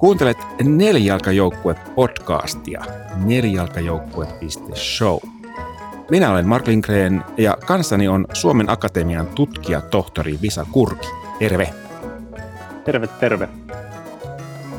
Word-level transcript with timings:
Kuuntelet 0.00 0.38
Nelijalkajoukkue-podcastia 0.62 2.84
nelijalkajoukkue.show. 3.24 5.18
Minä 6.10 6.30
olen 6.30 6.48
Mark 6.48 6.66
Lindgren 6.66 7.24
ja 7.38 7.56
kanssani 7.66 8.08
on 8.08 8.26
Suomen 8.32 8.70
Akatemian 8.70 9.26
tutkija 9.26 9.80
tohtori 9.80 10.38
Visa 10.42 10.66
Kurki. 10.72 11.08
Terve. 11.38 11.68
Terve, 12.84 13.06
terve. 13.06 13.48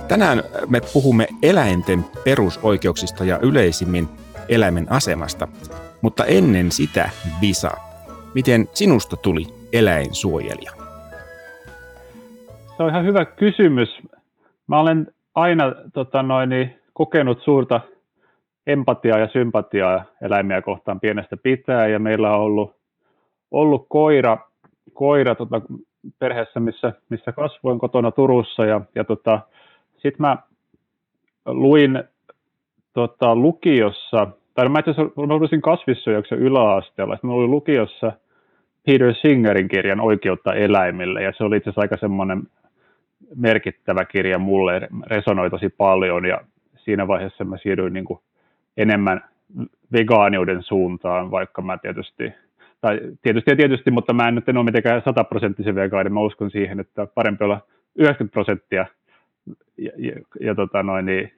Tänään 0.07 0.43
me 0.67 0.81
puhumme 0.93 1.27
eläinten 1.43 2.05
perusoikeuksista 2.23 3.25
ja 3.25 3.39
yleisimmin 3.41 4.09
eläimen 4.49 4.91
asemasta. 4.91 5.47
Mutta 6.01 6.25
ennen 6.25 6.71
sitä, 6.71 7.09
Visa, 7.41 7.71
miten 8.35 8.69
sinusta 8.73 9.17
tuli 9.17 9.45
eläinsuojelija? 9.73 10.71
Se 12.77 12.83
on 12.83 12.89
ihan 12.89 13.05
hyvä 13.05 13.25
kysymys. 13.25 13.89
Mä 14.71 14.79
olen 14.79 15.07
aina 15.35 15.75
tota 15.93 16.23
noin, 16.23 16.75
kokenut 16.93 17.41
suurta 17.43 17.81
empatiaa 18.67 19.19
ja 19.19 19.27
sympatiaa 19.27 20.03
eläimiä 20.21 20.61
kohtaan 20.61 20.99
pienestä 20.99 21.37
pitää 21.37 21.87
ja 21.87 21.99
meillä 21.99 22.35
on 22.35 22.41
ollut, 22.41 22.75
ollut 23.51 23.85
koira, 23.89 24.37
koira 24.93 25.35
tota, 25.35 25.61
perheessä, 26.19 26.59
missä, 26.59 26.93
missä 27.09 27.31
kasvoin 27.31 27.79
kotona 27.79 28.11
Turussa. 28.11 28.65
Ja, 28.65 28.81
ja 28.95 29.03
tota, 29.03 29.39
sitten 29.93 30.17
mä 30.19 30.37
luin 31.45 32.03
tota, 32.93 33.35
lukiossa, 33.35 34.27
tai 34.53 34.69
mä 34.69 34.79
itse 34.79 34.91
asiassa 34.91 35.61
kasvissyöjäksi 35.61 36.35
yläasteella, 36.35 37.15
sitten 37.15 37.29
mä 37.29 37.35
luin 37.35 37.51
lukiossa 37.51 38.11
Peter 38.85 39.13
Singerin 39.21 39.67
kirjan 39.67 39.99
Oikeutta 39.99 40.53
eläimille, 40.53 41.23
ja 41.23 41.33
se 41.37 41.43
oli 41.43 41.57
itse 41.57 41.69
asiassa 41.69 41.81
aika 41.81 41.97
semmoinen 41.97 42.43
merkittävä 43.35 44.05
kirja 44.05 44.39
mulle, 44.39 44.87
resonoi 45.07 45.49
tosi 45.49 45.69
paljon, 45.69 46.25
ja 46.25 46.41
siinä 46.77 47.07
vaiheessa 47.07 47.43
mä 47.43 47.57
siirryin 47.57 47.93
niin 47.93 48.05
kuin 48.05 48.19
enemmän 48.77 49.23
vegaaniuden 49.91 50.63
suuntaan, 50.63 51.31
vaikka 51.31 51.61
mä 51.61 51.77
tietysti, 51.77 52.33
tai 52.81 52.99
tietysti 53.21 53.51
ja 53.51 53.55
tietysti, 53.55 53.91
mutta 53.91 54.13
mä 54.13 54.27
en 54.27 54.35
nyt 54.35 54.49
en 54.49 54.57
ole 54.57 54.65
mitenkään 54.65 55.01
sataprosenttisen 55.05 55.75
vegaani, 55.75 56.09
mä 56.09 56.19
uskon 56.19 56.51
siihen, 56.51 56.79
että 56.79 57.07
parempi 57.15 57.43
olla 57.43 57.61
90 57.95 58.33
prosenttia 58.33 58.85
ja, 59.77 59.91
ja, 59.97 60.11
ja 60.39 60.55
tota 60.55 60.83
noin, 60.83 61.05
niin, 61.05 61.31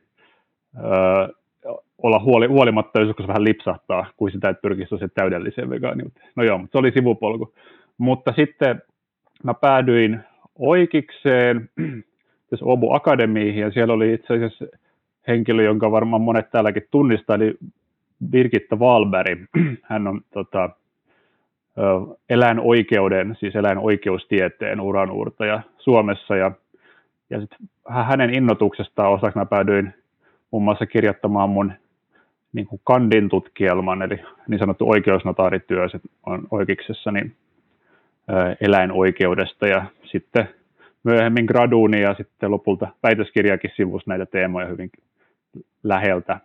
öö, 0.78 1.28
olla 2.04 2.20
huoli, 2.20 2.48
huolimatta, 2.48 3.00
jos 3.00 3.08
joskus 3.08 3.28
vähän 3.28 3.44
lipsahtaa, 3.44 4.06
kuin 4.18 4.32
sitä, 4.32 4.50
että 4.50 4.62
pyrkisi 4.62 4.98
se 4.98 5.08
täydelliseen 5.08 5.70
vegaaniuteen. 5.70 6.30
No 6.36 6.44
joo, 6.44 6.58
mutta 6.58 6.72
se 6.72 6.78
oli 6.78 6.92
sivupolku. 6.92 7.54
Mutta 7.98 8.34
sitten 8.36 8.82
mä 9.44 9.54
päädyin 9.54 10.20
oikeikseen 10.60 11.70
tässä 12.50 12.66
Obu 12.66 12.94
Akademiihin, 12.94 13.62
ja 13.62 13.72
siellä 13.72 13.94
oli 13.94 14.14
itse 14.14 14.34
asiassa 14.34 14.66
henkilö, 15.28 15.64
jonka 15.64 15.92
varmaan 15.92 16.22
monet 16.22 16.52
täälläkin 16.52 16.88
tunnistaa, 16.92 17.36
eli 17.36 17.58
Birgitta 18.30 18.76
Wahlberg. 18.76 19.40
Hän 19.90 20.08
on 20.08 20.22
tota, 20.34 20.70
eläinoikeuden, 22.30 23.36
siis 23.40 23.56
eläinoikeustieteen 23.56 24.82
uranuurtaja 24.82 25.62
Suomessa, 25.78 26.36
ja, 26.36 26.52
ja 27.30 27.42
sit 27.42 27.52
hänen 27.90 28.34
innotuksestaan 28.36 29.12
osaksi 29.12 29.40
mä 29.40 29.46
päädyin 29.46 29.94
muun 30.52 30.64
muassa 30.64 30.86
kirjoittamaan 30.86 31.50
mun 31.50 31.74
niin 32.54 32.68
kuin 32.68 32.82
kandin 32.84 33.30
tutkielman, 33.30 34.02
eli 34.02 34.20
niin 34.48 34.60
sanottu 34.60 34.90
oikeusnotaarityö 34.90 35.90
se 35.90 36.00
on 36.26 36.48
oikeuksessa 36.52 37.12
niin, 37.12 37.36
eläinoikeudesta, 38.62 39.68
ja 39.68 39.86
sitten 40.12 40.50
myöhemmin 41.04 41.46
graduuni 41.46 42.02
ja 42.02 42.14
sitten 42.14 42.52
lopulta 42.52 42.88
väitöskirjakin 43.04 43.72
sivusi 43.76 44.10
näitä 44.10 44.26
teemoja 44.26 44.68
hyvin 44.68 44.92
läheltä. 45.84 46.40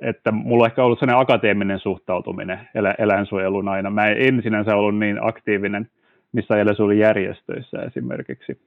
Että 0.00 0.32
mulla 0.32 0.64
on 0.64 0.70
ehkä 0.70 0.84
ollut 0.84 0.98
sellainen 0.98 1.22
akateeminen 1.22 1.78
suhtautuminen 1.78 2.68
elä, 2.74 2.94
eläinsuojeluun 2.98 3.68
aina. 3.68 3.90
Mä 3.90 4.06
en 4.06 4.42
sinänsä 4.42 4.76
ollut 4.76 4.98
niin 4.98 5.28
aktiivinen 5.28 5.88
missä 6.32 6.56
eläinsuojelujärjestöissä 6.56 7.82
esimerkiksi. 7.82 8.60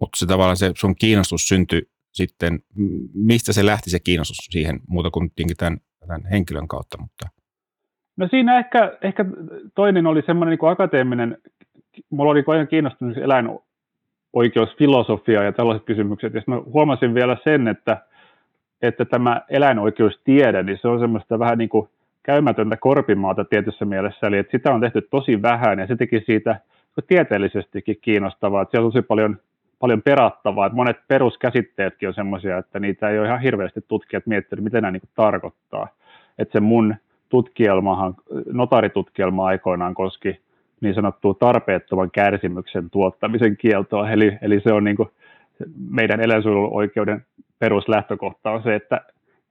Mutta 0.00 0.18
se 0.18 0.26
tavallaan 0.26 0.56
se 0.56 0.72
sun 0.76 0.96
kiinnostus 0.96 1.48
syntyi 1.48 1.82
sitten, 2.12 2.62
mistä 3.14 3.52
se 3.52 3.66
lähti 3.66 3.90
se 3.90 4.00
kiinnostus 4.00 4.36
siihen 4.50 4.80
muuta 4.88 5.10
kuin 5.10 5.32
tämän, 5.56 5.78
tämän 6.00 6.26
henkilön 6.30 6.68
kautta? 6.68 6.98
Mutta... 7.00 7.41
No 8.22 8.28
siinä 8.28 8.58
ehkä, 8.58 8.92
ehkä 9.02 9.24
toinen 9.74 10.06
oli 10.06 10.22
semmoinen 10.22 10.58
niin 10.58 10.70
akateeminen, 10.70 11.38
mulla 12.10 12.30
oli 12.30 12.44
aina 12.46 12.66
kiinnostunut 12.66 13.16
eläinoikeusfilosofia 13.16 15.42
ja 15.42 15.52
tällaiset 15.52 15.84
kysymykset, 15.84 16.34
ja 16.34 16.42
mä 16.46 16.60
huomasin 16.72 17.14
vielä 17.14 17.36
sen, 17.44 17.68
että, 17.68 17.96
että 18.82 19.04
tämä 19.04 19.40
eläinoikeustiede, 19.48 20.62
niin 20.62 20.78
se 20.82 20.88
on 20.88 21.00
semmoista 21.00 21.38
vähän 21.38 21.58
niin 21.58 21.68
kuin 21.68 21.88
käymätöntä 22.22 22.76
korpimaata 22.76 23.44
tietyssä 23.44 23.84
mielessä, 23.84 24.26
eli 24.26 24.38
että 24.38 24.50
sitä 24.50 24.74
on 24.74 24.80
tehty 24.80 25.08
tosi 25.10 25.42
vähän, 25.42 25.78
ja 25.78 25.86
se 25.86 25.96
teki 25.96 26.22
siitä 26.26 26.60
tieteellisestikin 27.06 27.98
kiinnostavaa, 28.00 28.62
että 28.62 28.70
siellä 28.70 28.86
on 28.86 28.92
tosi 28.92 29.02
paljon 29.02 29.36
paljon 29.78 30.02
perattavaa. 30.02 30.66
Että 30.66 30.76
monet 30.76 30.96
peruskäsitteetkin 31.08 32.08
on 32.08 32.14
sellaisia, 32.14 32.58
että 32.58 32.80
niitä 32.80 33.08
ei 33.08 33.18
ole 33.18 33.26
ihan 33.26 33.40
hirveästi 33.40 33.80
tutkijat 33.88 34.26
miettinyt, 34.26 34.64
mitä 34.64 34.80
nämä 34.80 34.90
niin 34.90 35.02
tarkoittaa. 35.14 35.88
Että 36.38 36.52
se 36.52 36.60
mun 36.60 36.94
tutkielmahan, 37.32 38.14
notaritutkielma 38.52 39.46
aikoinaan 39.46 39.94
koski 39.94 40.40
niin 40.80 40.94
sanottua 40.94 41.34
tarpeettoman 41.34 42.10
kärsimyksen 42.10 42.90
tuottamisen 42.90 43.56
kieltoa. 43.56 44.10
Eli, 44.10 44.38
eli 44.42 44.60
se 44.60 44.72
on 44.72 44.84
niin 44.84 44.96
kuin 44.96 45.08
meidän 45.90 46.20
eläinsuojeluoikeuden 46.20 47.26
peruslähtökohta 47.58 48.50
on 48.50 48.62
se, 48.62 48.74
että 48.74 49.00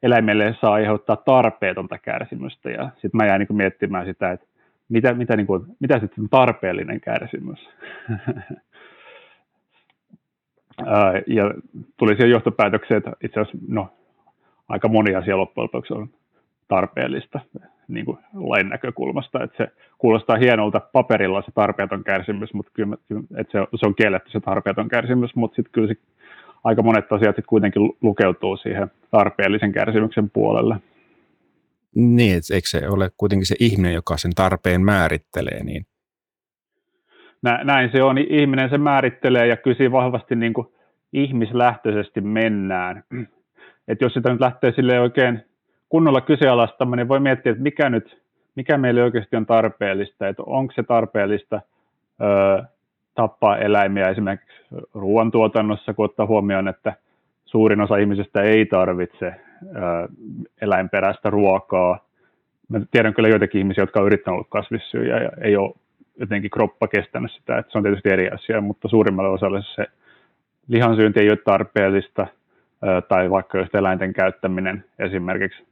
eläimelle 0.04 0.56
saa 0.62 0.74
aiheuttaa 0.74 1.16
tarpeetonta 1.16 1.98
kärsimystä. 1.98 2.70
Ja 2.70 2.90
sitten 2.94 3.12
mä 3.14 3.26
jäin 3.26 3.40
niin 3.40 3.58
miettimään 3.58 4.06
sitä, 4.06 4.32
että 4.32 4.46
mitä, 4.90 5.14
mitä, 5.14 5.36
niin 5.36 5.48
kuin, 5.48 5.66
mitä 5.80 6.00
sitten 6.00 6.30
tarpeellinen 6.30 7.02
kärsimys. 7.02 7.70
ja 11.28 11.54
tuli 11.98 12.12
siihen 12.12 12.32
johtopäätökseen, 12.32 12.98
että 12.98 13.12
itse 13.24 13.40
asiassa 13.40 13.58
no, 13.68 13.90
aika 14.70 14.88
moni 14.88 15.16
asia 15.16 15.38
loppujen 15.38 15.64
lopuksi 15.64 15.94
on 15.94 16.10
tarpeellista 16.72 17.40
niin 17.88 18.06
kuin 18.06 18.18
lain 18.34 18.70
näkökulmasta, 18.70 19.44
että 19.44 19.58
se 19.58 19.72
kuulostaa 19.98 20.38
hienolta 20.38 20.80
paperilla 20.80 21.42
se 21.42 21.52
tarpeeton 21.52 22.04
kärsimys, 22.04 22.54
mutta 22.54 22.72
kyllä, 22.74 22.98
että 23.38 23.52
se, 23.52 23.68
se 23.76 23.86
on 23.86 23.96
kielletty 23.96 24.32
se 24.32 24.40
tarpeeton 24.40 24.90
kärsimys, 24.90 25.36
mutta 25.36 25.56
sitten 25.56 25.72
kyllä 25.72 25.88
se, 25.88 25.96
aika 26.64 26.82
monet 26.82 27.12
asiat 27.12 27.36
sitten 27.36 27.50
kuitenkin 27.50 27.82
lukeutuu 28.02 28.58
siihen 28.58 28.92
tarpeellisen 29.12 29.72
kärsimyksen 29.72 30.30
puolelle. 30.30 30.76
Niin, 31.96 32.38
että 32.38 32.54
eikö 32.54 32.68
se 32.68 32.88
ole 32.90 33.12
kuitenkin 33.18 33.46
se 33.46 33.56
ihminen, 33.60 33.94
joka 33.94 34.18
sen 34.18 34.32
tarpeen 34.36 34.82
määrittelee, 34.82 35.64
niin 35.64 35.86
näin 37.64 37.90
se 37.92 38.04
on, 38.04 38.18
ihminen 38.18 38.70
se 38.70 38.78
määrittelee 38.78 39.48
ja 39.48 39.58
kyllä 39.58 39.92
vahvasti 39.92 40.36
niin 40.36 40.54
kuin 40.54 40.68
ihmislähtöisesti 41.14 42.22
mennään. 42.22 43.04
Et 43.88 44.02
jos 44.02 44.14
sitä 44.14 44.32
nyt 44.32 44.40
lähtee 44.40 44.72
sille 44.72 45.00
oikein 45.00 45.51
kunnolla 45.92 46.22
kyseenalaistamaan, 46.22 46.98
niin 46.98 47.08
voi 47.08 47.20
miettiä, 47.20 47.52
että 47.52 47.64
mikä 47.64 47.90
nyt, 47.90 48.22
mikä 48.56 48.78
meille 48.78 49.04
oikeasti 49.04 49.36
on 49.36 49.46
tarpeellista, 49.46 50.28
että 50.28 50.44
onko 50.46 50.74
se 50.74 50.84
tarpeellista 50.84 51.62
ö, 52.22 52.64
tappaa 53.16 53.58
eläimiä 53.58 54.10
esimerkiksi 54.10 54.58
ruoantuotannossa, 54.94 55.94
kun 55.94 56.06
ottaa 56.06 56.26
huomioon, 56.26 56.68
että 56.68 56.94
suurin 57.46 57.82
osa 57.82 57.98
ihmisistä 57.98 58.42
ei 58.42 58.66
tarvitse 58.66 59.26
ö, 59.26 59.34
eläinperäistä 60.62 61.30
ruokaa. 61.30 62.06
Mä 62.70 62.80
tiedän 62.92 63.14
kyllä 63.14 63.30
joitakin 63.30 63.60
ihmisiä, 63.60 63.82
jotka 63.82 64.00
on 64.00 64.06
yrittänyt 64.06 64.38
olla 64.38 64.48
kasvissyöjä 64.50 65.18
ja 65.18 65.30
ei 65.42 65.58
ole 65.58 65.74
jotenkin 66.20 66.52
kroppa 66.52 66.88
kestänyt 66.88 67.32
sitä, 67.32 67.58
että 67.58 67.72
se 67.72 67.78
on 67.78 67.84
tietysti 67.84 68.10
eri 68.10 68.30
asia, 68.30 68.62
mutta 68.62 68.88
suurimmalle 68.88 69.30
osalle 69.30 69.62
se 69.76 69.86
lihansyönti 70.68 71.20
ei 71.20 71.30
ole 71.30 71.38
tarpeellista, 71.38 72.28
tai 73.08 73.30
vaikka 73.30 73.66
eläinten 73.74 74.14
käyttäminen 74.14 74.84
esimerkiksi 75.00 75.71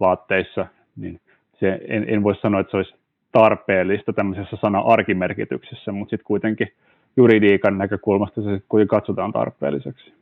vaatteissa, 0.00 0.66
niin 0.96 1.20
se, 1.60 1.80
en, 1.88 2.04
en 2.08 2.22
voi 2.22 2.36
sanoa, 2.36 2.60
että 2.60 2.70
se 2.70 2.76
olisi 2.76 2.94
tarpeellista 3.32 4.12
tämmöisessä 4.12 4.56
sana-arkimerkityksessä, 4.60 5.92
mutta 5.92 6.10
sitten 6.10 6.26
kuitenkin 6.26 6.68
juridiikan 7.16 7.78
näkökulmasta 7.78 8.42
se 8.42 8.50
sitten 8.50 8.88
katsotaan 8.88 9.32
tarpeelliseksi. 9.32 10.12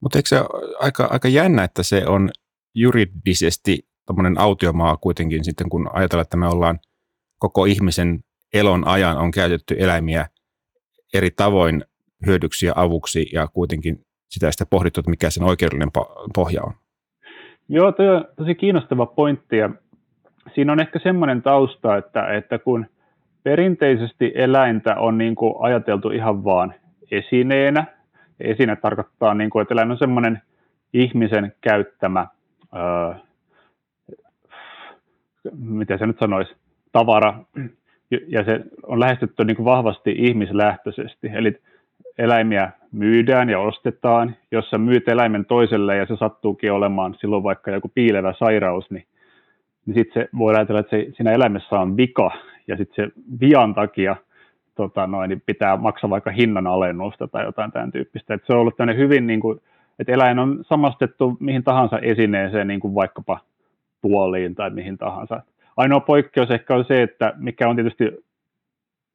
Mutta 0.00 0.18
eikö 0.18 0.28
se 0.28 0.36
aika, 0.80 1.08
aika 1.10 1.28
jännä, 1.28 1.64
että 1.64 1.82
se 1.82 2.06
on 2.06 2.30
juridisesti 2.74 3.78
tämmöinen 4.06 4.40
autiomaa 4.40 4.96
kuitenkin 4.96 5.44
sitten, 5.44 5.68
kun 5.68 5.90
ajatellaan, 5.92 6.24
että 6.24 6.36
me 6.36 6.46
ollaan– 6.48 6.78
koko 7.38 7.64
ihmisen 7.64 8.24
elon 8.54 8.86
ajan 8.86 9.18
on 9.18 9.30
käytetty 9.30 9.76
eläimiä 9.78 10.26
eri 11.14 11.30
tavoin 11.30 11.84
hyödyksi 12.26 12.66
ja 12.66 12.72
avuksi 12.76 13.26
ja 13.32 13.46
kuitenkin 13.46 14.06
sitä 14.30 14.50
sitä 14.52 14.66
pohdittu, 14.66 15.00
että 15.00 15.10
mikä 15.10 15.30
sen 15.30 15.44
oikeudellinen 15.44 15.90
pohja 16.34 16.62
on. 16.62 16.74
Joo, 17.68 17.92
tuo 17.92 18.06
on 18.06 18.24
tosi 18.36 18.54
kiinnostava 18.54 19.06
pointti 19.06 19.56
ja 19.56 19.70
siinä 20.54 20.72
on 20.72 20.80
ehkä 20.80 20.98
semmoinen 20.98 21.42
tausta, 21.42 21.96
että, 21.96 22.34
että 22.34 22.58
kun 22.58 22.86
perinteisesti 23.42 24.32
eläintä 24.34 24.96
on 24.96 25.18
niin 25.18 25.34
kuin 25.34 25.54
ajateltu 25.58 26.10
ihan 26.10 26.44
vaan 26.44 26.74
esineenä, 27.10 27.84
esine 28.40 28.76
tarkoittaa, 28.76 29.34
niin 29.34 29.50
kuin, 29.50 29.62
että 29.62 29.74
eläin 29.74 29.90
on 29.90 29.98
semmoinen 29.98 30.42
ihmisen 30.92 31.52
käyttämä, 31.60 32.26
öö, 32.76 33.14
miten 35.58 35.98
se 35.98 36.06
nyt 36.06 36.18
sanoisi, 36.18 36.56
tavara, 36.92 37.44
ja 38.28 38.44
se 38.44 38.60
on 38.82 39.00
lähestytty 39.00 39.44
niin 39.44 39.56
kuin 39.56 39.64
vahvasti 39.64 40.14
ihmislähtöisesti. 40.18 41.30
Eli 41.34 41.60
eläimiä 42.18 42.70
myydään 42.92 43.50
ja 43.50 43.60
ostetaan. 43.60 44.36
Jos 44.50 44.70
sä 44.70 44.78
myyt 44.78 45.08
eläimen 45.08 45.44
toiselle 45.44 45.96
ja 45.96 46.06
se 46.06 46.16
sattuukin 46.16 46.72
olemaan 46.72 47.14
silloin 47.20 47.42
vaikka 47.42 47.70
joku 47.70 47.90
piilevä 47.94 48.34
sairaus, 48.38 48.90
niin, 48.90 49.04
niin 49.86 49.94
sitten 49.94 50.22
se 50.22 50.28
voi 50.38 50.54
ajatella, 50.54 50.80
että 50.80 50.96
se, 50.96 51.06
siinä 51.16 51.32
eläimessä 51.32 51.80
on 51.80 51.96
vika 51.96 52.30
ja 52.68 52.76
sitten 52.76 53.04
se 53.04 53.12
vian 53.40 53.74
takia 53.74 54.16
tota 54.74 55.06
noin, 55.06 55.28
niin 55.28 55.42
pitää 55.46 55.76
maksaa 55.76 56.10
vaikka 56.10 56.30
hinnan 56.30 56.66
alennusta 56.66 57.28
tai 57.28 57.44
jotain 57.44 57.72
tämän 57.72 57.92
tyyppistä. 57.92 58.34
Et 58.34 58.42
se 58.46 58.52
on 58.52 58.60
ollut 58.60 58.74
hyvin, 58.96 59.26
niin 59.26 59.40
kuin, 59.40 59.60
että 59.98 60.12
eläin 60.12 60.38
on 60.38 60.58
samastettu 60.62 61.36
mihin 61.40 61.64
tahansa 61.64 61.98
esineeseen, 61.98 62.66
niin 62.66 62.80
kuin 62.80 62.94
vaikkapa 62.94 63.40
tuoliin 64.02 64.54
tai 64.54 64.70
mihin 64.70 64.98
tahansa. 64.98 65.42
Ainoa 65.76 66.00
poikkeus 66.00 66.50
ehkä 66.50 66.74
on 66.74 66.84
se, 66.84 67.02
että 67.02 67.32
mikä 67.36 67.68
on 67.68 67.76
tietysti 67.76 68.24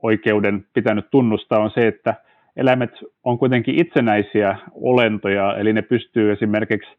oikeuden 0.01 0.65
pitänyt 0.74 1.07
tunnustaa, 1.12 1.59
on 1.59 1.71
se, 1.71 1.88
että 1.88 2.15
eläimet 2.56 2.92
on 3.24 3.38
kuitenkin 3.38 3.81
itsenäisiä 3.81 4.56
olentoja, 4.74 5.57
eli 5.57 5.74
ne 5.74 5.81
pystyy 5.81 6.31
esimerkiksi 6.31 6.92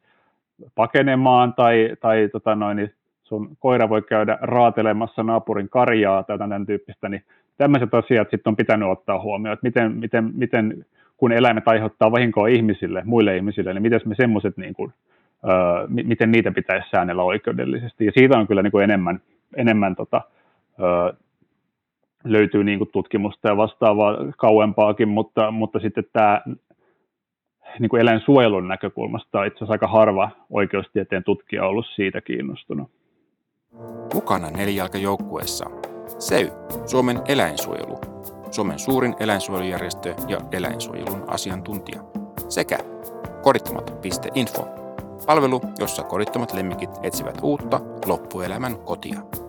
pakenemaan 0.74 1.54
tai, 1.54 1.90
tai 2.00 2.28
tota 2.32 2.54
noin, 2.54 2.76
niin 2.76 2.94
sun 3.22 3.56
koira 3.58 3.88
voi 3.88 4.02
käydä 4.02 4.38
raatelemassa 4.40 5.22
naapurin 5.22 5.68
karjaa 5.68 6.22
tai 6.22 6.38
tämän 6.38 6.66
tyyppistä, 6.66 7.08
niin 7.08 7.24
tämmöiset 7.58 7.94
asiat 7.94 8.30
sitten 8.30 8.50
on 8.50 8.56
pitänyt 8.56 8.88
ottaa 8.88 9.22
huomioon, 9.22 9.52
että 9.52 9.66
miten, 9.66 9.92
miten, 9.92 10.30
miten 10.34 10.84
kun 11.16 11.32
eläimet 11.32 11.68
aiheuttaa 11.68 12.12
vahinkoa 12.12 12.48
ihmisille, 12.48 13.02
muille 13.04 13.36
ihmisille, 13.36 13.74
niin 13.74 13.82
miten 13.82 14.00
me 14.04 14.14
semmoiset, 14.14 14.56
niin 14.56 14.74
kuin, 14.74 14.92
öö, 15.44 15.86
miten 15.88 16.32
niitä 16.32 16.52
pitäisi 16.52 16.90
säännellä 16.90 17.22
oikeudellisesti. 17.22 18.06
Ja 18.06 18.12
siitä 18.14 18.38
on 18.38 18.46
kyllä 18.46 18.62
niin 18.62 18.70
kuin 18.70 18.84
enemmän, 18.84 19.20
enemmän 19.56 19.96
tota, 19.96 20.22
öö, 20.80 21.12
löytyy 22.24 22.64
niin 22.64 22.78
kuin 22.78 22.90
tutkimusta 22.92 23.48
ja 23.48 23.56
vastaavaa 23.56 24.16
kauempaakin, 24.38 25.08
mutta, 25.08 25.50
mutta 25.50 25.80
sitten 25.80 26.04
tämä 26.12 26.42
niin 27.78 28.00
eläinsuojelun 28.00 28.68
näkökulmasta 28.68 29.40
on 29.40 29.46
itse 29.46 29.56
asiassa 29.56 29.72
aika 29.72 29.86
harva 29.86 30.30
oikeustieteen 30.50 31.24
tutkija 31.24 31.66
ollut 31.66 31.86
siitä 31.94 32.20
kiinnostunut. 32.20 32.90
Mukana 34.14 34.50
nelijalkajoukkueessa 34.50 35.70
SEY, 36.18 36.48
Suomen 36.86 37.20
eläinsuojelu, 37.28 38.00
Suomen 38.50 38.78
suurin 38.78 39.14
eläinsuojelujärjestö 39.20 40.14
ja 40.28 40.38
eläinsuojelun 40.52 41.24
asiantuntija, 41.26 42.02
sekä 42.48 42.78
kodittomat.info, 43.42 44.68
palvelu, 45.26 45.60
jossa 45.78 46.02
kodittomat 46.02 46.54
lemmikit 46.54 46.90
etsivät 47.02 47.38
uutta 47.42 47.80
loppuelämän 48.06 48.78
kotia. 48.78 49.41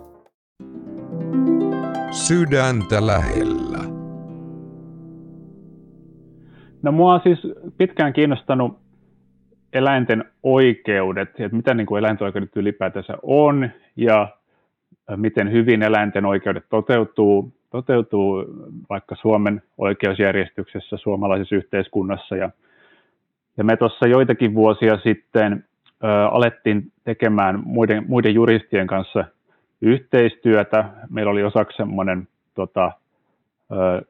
Sydäntä 2.13 3.07
lähellä. 3.07 3.79
No 6.81 6.91
mua 6.91 7.13
on 7.13 7.19
siis 7.23 7.39
pitkään 7.77 8.13
kiinnostanut 8.13 8.79
eläinten 9.73 10.25
oikeudet, 10.43 11.29
että 11.29 11.55
mitä 11.55 11.73
niin 11.73 11.87
kuin 11.87 11.99
eläinten 11.99 12.25
oikeudet 12.25 12.55
ylipäätänsä 12.55 13.17
on 13.23 13.69
ja 13.95 14.27
miten 15.15 15.51
hyvin 15.51 15.83
eläinten 15.83 16.25
oikeudet 16.25 16.65
toteutuu, 16.69 17.53
toteutuu 17.69 18.45
vaikka 18.89 19.15
Suomen 19.15 19.61
oikeusjärjestyksessä, 19.77 20.97
suomalaisessa 20.97 21.55
yhteiskunnassa. 21.55 22.35
Ja, 22.35 22.49
ja 23.57 23.63
me 23.63 23.77
tuossa 23.77 24.07
joitakin 24.07 24.53
vuosia 24.53 24.97
sitten 25.03 25.65
ö, 26.03 26.07
alettiin 26.31 26.91
tekemään 27.03 27.61
muiden, 27.65 28.05
muiden 28.07 28.33
juristien 28.33 28.87
kanssa 28.87 29.25
yhteistyötä. 29.83 30.85
Meillä 31.09 31.31
oli 31.31 31.43
osaksi 31.43 31.77
semmoinen 31.77 32.27
tota, 32.55 32.91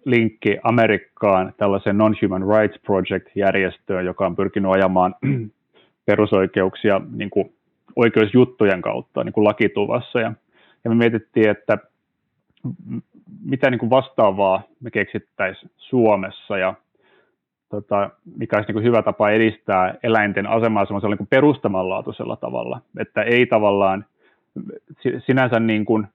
linkki 0.06 0.58
Amerikkaan 0.64 1.54
tällaisen 1.58 1.98
Non-Human 1.98 2.44
Rights 2.48 2.82
Project-järjestöön, 2.82 4.06
joka 4.06 4.26
on 4.26 4.36
pyrkinyt 4.36 4.72
ajamaan 4.72 5.16
perusoikeuksia 6.06 7.02
niin 7.12 7.30
kuin 7.30 7.54
oikeusjuttujen 7.96 8.82
kautta 8.82 9.24
niin 9.24 9.34
kuin 9.34 9.46
lakituvassa. 9.46 10.20
Ja 10.20 10.34
ja 10.84 10.90
me 10.90 10.96
mietittiin, 10.96 11.50
että 11.50 11.78
mitä 13.46 13.70
niin 13.70 13.80
kuin 13.80 13.90
vastaavaa 13.90 14.62
me 14.80 14.92
keksittäisiin 14.92 15.72
Suomessa 15.78 16.58
ja 16.58 16.74
tota, 17.70 18.10
mikä 18.38 18.56
olisi 18.58 18.68
niin 18.68 18.74
kuin 18.74 18.86
hyvä 18.86 19.02
tapa 19.02 19.30
edistää 19.30 19.96
eläinten 20.04 20.48
asemaa 20.48 20.86
semmoisella 20.86 21.16
niin 21.16 21.28
perustamanlaatuisella 21.28 22.36
tavalla, 22.36 22.82
että 23.00 23.22
ei 23.22 23.46
tavallaan 23.46 24.06
sinänsä 25.26 25.60
niin 25.60 25.86
kuin, 25.86 26.08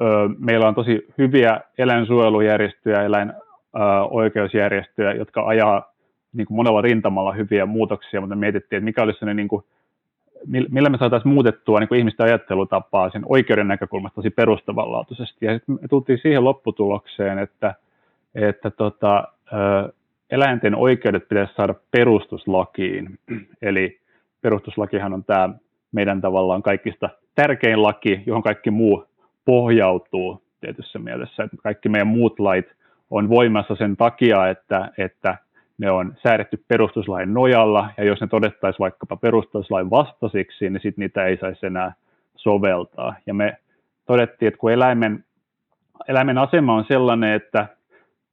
ö, 0.00 0.04
meillä 0.38 0.68
on 0.68 0.74
tosi 0.74 1.06
hyviä 1.18 1.60
eläinsuojelujärjestöjä, 1.78 3.02
eläinoikeusjärjestöjä, 3.02 5.12
jotka 5.12 5.46
ajaa 5.46 5.92
niin 6.32 6.46
kuin 6.46 6.56
monella 6.56 6.80
rintamalla 6.80 7.32
hyviä 7.32 7.66
muutoksia, 7.66 8.20
mutta 8.20 8.36
me 8.36 8.40
mietittiin, 8.40 8.78
että 8.78 8.84
mikä 8.84 9.02
olisi 9.02 9.24
niin 9.24 9.48
kuin 9.48 9.64
millä 10.46 10.90
me 10.90 10.98
saataisiin 10.98 11.34
muutettua 11.34 11.80
niin 11.80 11.88
kuin 11.88 11.98
ihmisten 11.98 12.26
ajattelutapaa 12.26 13.10
sen 13.10 13.22
oikeuden 13.26 13.68
näkökulmasta 13.68 14.14
tosi 14.14 14.30
perustavanlaatuisesti. 14.30 15.46
Ja 15.46 15.58
sitten 15.58 15.78
me 15.82 15.88
tultiin 15.88 16.18
siihen 16.22 16.44
lopputulokseen, 16.44 17.38
että, 17.38 17.74
että 18.34 18.70
tota, 18.70 19.28
eläinten 20.30 20.74
oikeudet 20.74 21.28
pitäisi 21.28 21.54
saada 21.54 21.74
perustuslakiin. 21.90 23.18
Eli 23.62 24.00
perustuslakihan 24.40 25.14
on 25.14 25.24
tämä 25.24 25.50
meidän 25.92 26.20
tavallaan 26.20 26.62
kaikista 26.62 27.08
tärkein 27.34 27.82
laki, 27.82 28.22
johon 28.26 28.42
kaikki 28.42 28.70
muu 28.70 29.04
pohjautuu 29.44 30.42
tietyssä 30.60 30.98
mielessä. 30.98 31.42
Että 31.42 31.56
kaikki 31.62 31.88
meidän 31.88 32.06
muut 32.06 32.40
lait 32.40 32.66
on 33.10 33.28
voimassa 33.28 33.76
sen 33.76 33.96
takia, 33.96 34.48
että, 34.48 34.88
että 34.98 35.38
ne 35.78 35.90
on 35.90 36.14
säädetty 36.22 36.64
perustuslain 36.68 37.34
nojalla, 37.34 37.90
ja 37.96 38.04
jos 38.04 38.20
ne 38.20 38.26
todettaisiin 38.26 38.78
vaikkapa 38.78 39.16
perustuslain 39.16 39.90
vastaisiksi, 39.90 40.70
niin 40.70 40.80
sitten 40.82 41.02
niitä 41.02 41.24
ei 41.24 41.36
saisi 41.36 41.66
enää 41.66 41.92
soveltaa. 42.36 43.14
Ja 43.26 43.34
me 43.34 43.56
todettiin, 44.06 44.48
että 44.48 44.58
kun 44.58 44.72
eläimen, 44.72 45.24
eläimen 46.08 46.38
asema 46.38 46.74
on 46.74 46.84
sellainen, 46.88 47.34
että, 47.34 47.66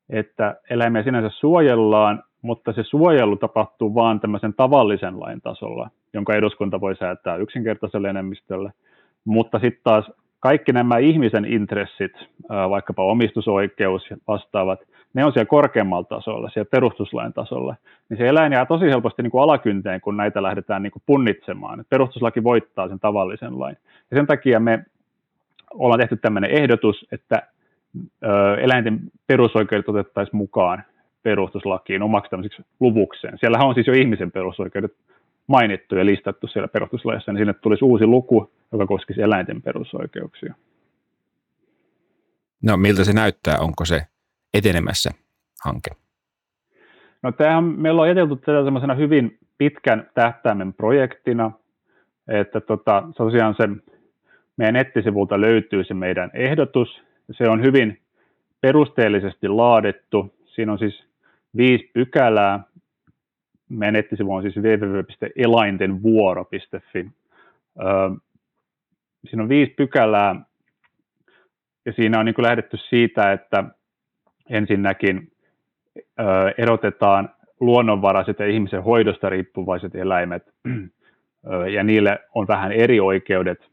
että 0.09 0.55
eläimiä 0.69 1.03
sinänsä 1.03 1.29
suojellaan, 1.29 2.23
mutta 2.41 2.73
se 2.73 2.83
suojelu 2.83 3.35
tapahtuu 3.35 3.95
vain 3.95 4.19
tämmöisen 4.19 4.53
tavallisen 4.53 5.19
lain 5.19 5.41
tasolla, 5.41 5.89
jonka 6.15 6.35
eduskunta 6.35 6.81
voi 6.81 6.95
säätää 6.95 7.35
yksinkertaiselle 7.35 8.09
enemmistölle. 8.09 8.71
Mutta 9.25 9.59
sitten 9.59 9.81
taas 9.83 10.11
kaikki 10.39 10.71
nämä 10.71 10.97
ihmisen 10.97 11.45
intressit, 11.45 12.11
vaikkapa 12.49 13.03
omistusoikeus 13.03 14.09
ja 14.09 14.17
vastaavat, 14.27 14.79
ne 15.13 15.25
on 15.25 15.33
siellä 15.33 15.45
korkeammalla 15.45 16.03
tasolla, 16.03 16.49
siellä 16.49 16.69
perustuslain 16.71 17.33
tasolla, 17.33 17.75
niin 18.09 18.17
se 18.17 18.27
eläin 18.27 18.53
jää 18.53 18.65
tosi 18.65 18.85
helposti 18.85 19.23
niin 19.23 19.31
kuin 19.31 19.43
alakynteen, 19.43 20.01
kun 20.01 20.17
näitä 20.17 20.43
lähdetään 20.43 20.83
niin 20.83 20.91
kuin 20.91 21.03
punnitsemaan. 21.05 21.85
Perustuslaki 21.89 22.43
voittaa 22.43 22.87
sen 22.87 22.99
tavallisen 22.99 23.59
lain. 23.59 23.77
Ja 24.11 24.17
sen 24.17 24.27
takia 24.27 24.59
me 24.59 24.85
ollaan 25.73 25.99
tehty 25.99 26.17
tämmöinen 26.17 26.51
ehdotus, 26.51 27.07
että 27.11 27.47
eläinten 28.61 28.99
perusoikeudet 29.27 29.89
otettaisiin 29.89 30.37
mukaan 30.37 30.83
perustuslakiin 31.23 32.03
omaksi 32.03 32.29
tämmöiseksi 32.29 32.65
luvukseen. 32.79 33.37
Siellähän 33.37 33.67
on 33.67 33.73
siis 33.73 33.87
jo 33.87 33.93
ihmisen 33.93 34.31
perusoikeudet 34.31 34.93
mainittu 35.47 35.95
ja 35.95 36.05
listattu 36.05 36.47
siellä 36.47 36.67
perustuslaissa, 36.67 37.31
niin 37.31 37.39
sinne 37.39 37.53
tulisi 37.53 37.85
uusi 37.85 38.05
luku, 38.05 38.51
joka 38.71 38.87
koskisi 38.87 39.21
eläinten 39.21 39.61
perusoikeuksia. 39.61 40.53
No 42.63 42.77
miltä 42.77 43.03
se 43.03 43.13
näyttää? 43.13 43.59
Onko 43.59 43.85
se 43.85 44.01
etenemässä 44.53 45.11
hanke? 45.65 45.91
No 47.23 47.31
tämä, 47.31 47.61
meillä 47.61 48.01
on 48.01 48.09
etelty 48.09 48.35
tätä 48.35 48.63
semmoisena 48.63 48.95
hyvin 48.95 49.37
pitkän 49.57 50.09
tähtäimen 50.13 50.73
projektina, 50.73 51.51
että 52.27 52.61
tota, 52.61 53.03
tosiaan 53.17 53.55
se 53.57 53.69
meidän 54.57 54.73
nettisivulta 54.73 55.41
löytyy 55.41 55.83
se 55.83 55.93
meidän 55.93 56.31
ehdotus. 56.33 57.01
Se 57.31 57.49
on 57.49 57.63
hyvin 57.63 58.01
perusteellisesti 58.61 59.47
laadittu. 59.47 60.35
Siinä 60.45 60.71
on 60.71 60.79
siis 60.79 61.03
viisi 61.57 61.89
pykälää. 61.93 62.63
Meidän 63.69 63.93
nettisivu 63.93 64.33
on 64.33 64.41
siis 64.41 64.57
www.elaintenvuoro.fi. 64.57 67.09
Siinä 69.25 69.43
on 69.43 69.49
viisi 69.49 69.73
pykälää 69.73 70.35
ja 71.85 71.93
siinä 71.93 72.19
on 72.19 72.25
niin 72.25 72.35
lähdetty 72.37 72.77
siitä, 72.77 73.31
että 73.31 73.63
ensinnäkin 74.49 75.31
erotetaan 76.57 77.29
luonnonvaraiset 77.59 78.39
ja 78.39 78.47
ihmisen 78.47 78.83
hoidosta 78.83 79.29
riippuvaiset 79.29 79.95
eläimet, 79.95 80.53
ja 81.73 81.83
niille 81.83 82.19
on 82.35 82.47
vähän 82.47 82.71
eri 82.71 82.99
oikeudet, 82.99 83.71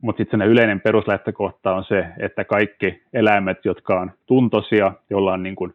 mutta 0.00 0.20
sitten 0.20 0.42
yleinen 0.42 0.80
peruslähtökohta 0.80 1.74
on 1.74 1.84
se, 1.84 2.06
että 2.18 2.44
kaikki 2.44 3.02
eläimet, 3.12 3.64
jotka 3.64 4.00
on 4.00 4.12
tuntoisia, 4.26 4.92
joilla 5.10 5.32
on 5.32 5.42
niin 5.42 5.56
kuin 5.56 5.74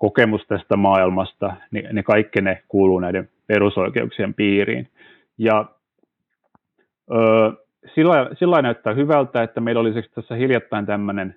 kokemus 0.00 0.46
tästä 0.48 0.76
maailmasta, 0.76 1.56
niin, 1.70 1.94
niin 1.94 2.04
kaikki 2.04 2.40
ne 2.40 2.62
kuuluu 2.68 2.98
näiden 2.98 3.28
perusoikeuksien 3.46 4.34
piiriin. 4.34 4.88
Ja 5.38 5.64
ö, 7.10 7.52
sillä, 7.94 8.30
sillä 8.38 8.62
näyttää 8.62 8.94
hyvältä, 8.94 9.42
että 9.42 9.60
meillä 9.60 9.80
oli 9.80 9.92
tässä 10.14 10.34
hiljattain 10.34 10.86
tämmöinen 10.86 11.36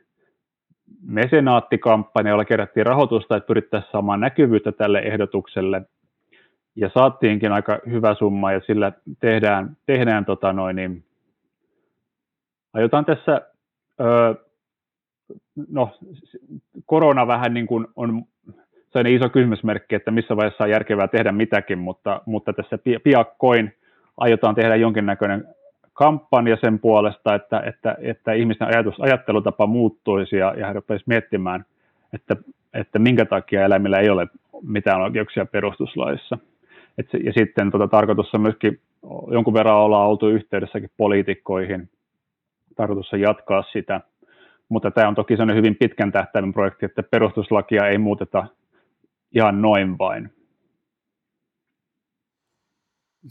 mesenaattikampanja, 1.02 2.30
jolla 2.30 2.46
kerättiin 2.46 2.86
rahoitusta, 2.86 3.36
että 3.36 3.48
pyrittäisiin 3.48 3.92
saamaan 3.92 4.20
näkyvyyttä 4.20 4.72
tälle 4.72 5.00
ehdotukselle. 5.00 5.82
Ja 6.76 6.90
saattiinkin 6.94 7.52
aika 7.52 7.80
hyvä 7.90 8.16
summa, 8.16 8.52
ja 8.52 8.62
sillä 8.68 8.92
tehdään, 9.20 9.78
tehdään 9.86 10.26
tota 10.26 10.54
noin, 10.54 10.76
niin, 10.76 11.04
aiotaan 12.74 13.06
tässä, 13.06 13.42
ö, 14.02 14.36
no 15.70 15.90
korona 16.86 17.28
vähän 17.28 17.54
niin 17.54 17.68
kuin 17.68 17.88
on 17.96 18.24
sellainen 18.94 19.14
iso 19.14 19.30
kysymysmerkki, 19.30 19.96
että 19.96 20.12
missä 20.12 20.36
vaiheessa 20.36 20.64
on 20.64 20.70
järkevää 20.70 21.08
tehdä 21.08 21.32
mitäkin, 21.32 21.80
mutta, 21.80 22.22
mutta 22.26 22.54
tässä 22.54 22.80
piakkoin 23.04 23.74
aiotaan 24.18 24.56
tehdä 24.56 24.76
jonkinnäköinen 24.76 25.48
kampanja 25.94 26.58
sen 26.62 26.80
puolesta, 26.80 27.36
että, 27.36 27.60
että, 27.60 27.96
että 28.02 28.34
ihmisten 28.34 28.68
ajatus, 28.68 29.00
ajattelutapa 29.00 29.68
muuttuisi 29.68 30.36
ja, 30.36 30.54
ja 30.58 30.68
he 30.68 30.74
miettimään, 31.06 31.66
että, 32.14 32.36
että 32.74 33.00
minkä 33.00 33.26
takia 33.26 33.66
eläimillä 33.66 34.00
ei 34.00 34.10
ole 34.10 34.28
mitään 34.62 35.02
oikeuksia 35.02 35.46
perustuslaissa. 35.46 36.38
Et 36.98 37.08
se, 37.12 37.18
ja 37.18 37.34
sitten 37.34 37.72
tota, 37.72 37.88
tarkoitus 37.88 38.34
on 38.34 38.42
myöskin 38.42 38.80
jonkun 39.32 39.54
verran 39.54 39.76
olla 39.76 40.06
oltu 40.06 40.30
yhteydessäkin 40.30 40.90
poliitikkoihin, 40.98 41.90
tarkoitus 42.76 43.14
on 43.14 43.20
jatkaa 43.20 43.64
sitä, 43.64 44.02
mutta 44.70 44.92
tämä 44.92 45.08
on 45.08 45.16
toki 45.16 45.34
sellainen 45.34 45.58
hyvin 45.58 45.76
pitkän 45.76 46.12
tähtäimen 46.12 46.54
projekti, 46.54 46.86
että 46.86 47.04
perustuslakia 47.04 47.88
ei 47.88 47.98
muuteta 47.98 48.48
ihan 49.36 49.62
noin 49.62 49.98
vain. 49.98 50.30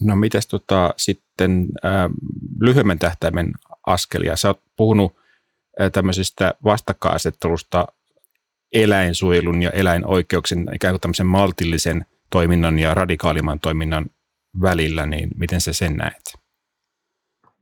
No 0.00 0.16
mitäs 0.16 0.46
tota, 0.46 0.94
sitten 0.96 1.68
äh, 1.84 2.10
lyhyemmän 2.60 2.98
tähtäimen 2.98 3.52
askelia? 3.86 4.36
Sä 4.36 4.48
oot 4.48 4.62
puhunut 4.76 5.16
äh, 5.80 5.90
tämmöisestä 5.90 6.54
vastakkainasettelusta 6.64 7.86
eläinsuojelun 8.72 9.62
ja 9.62 9.70
eläinoikeuksien 9.70 10.66
ikään 10.74 10.92
kuin 10.92 11.00
tämmöisen 11.00 11.26
maltillisen 11.26 12.06
toiminnan 12.30 12.78
ja 12.78 12.94
radikaalimman 12.94 13.60
toiminnan 13.60 14.06
välillä, 14.62 15.06
niin 15.06 15.30
miten 15.36 15.60
sä 15.60 15.72
sen 15.72 15.96
näet? 15.96 16.41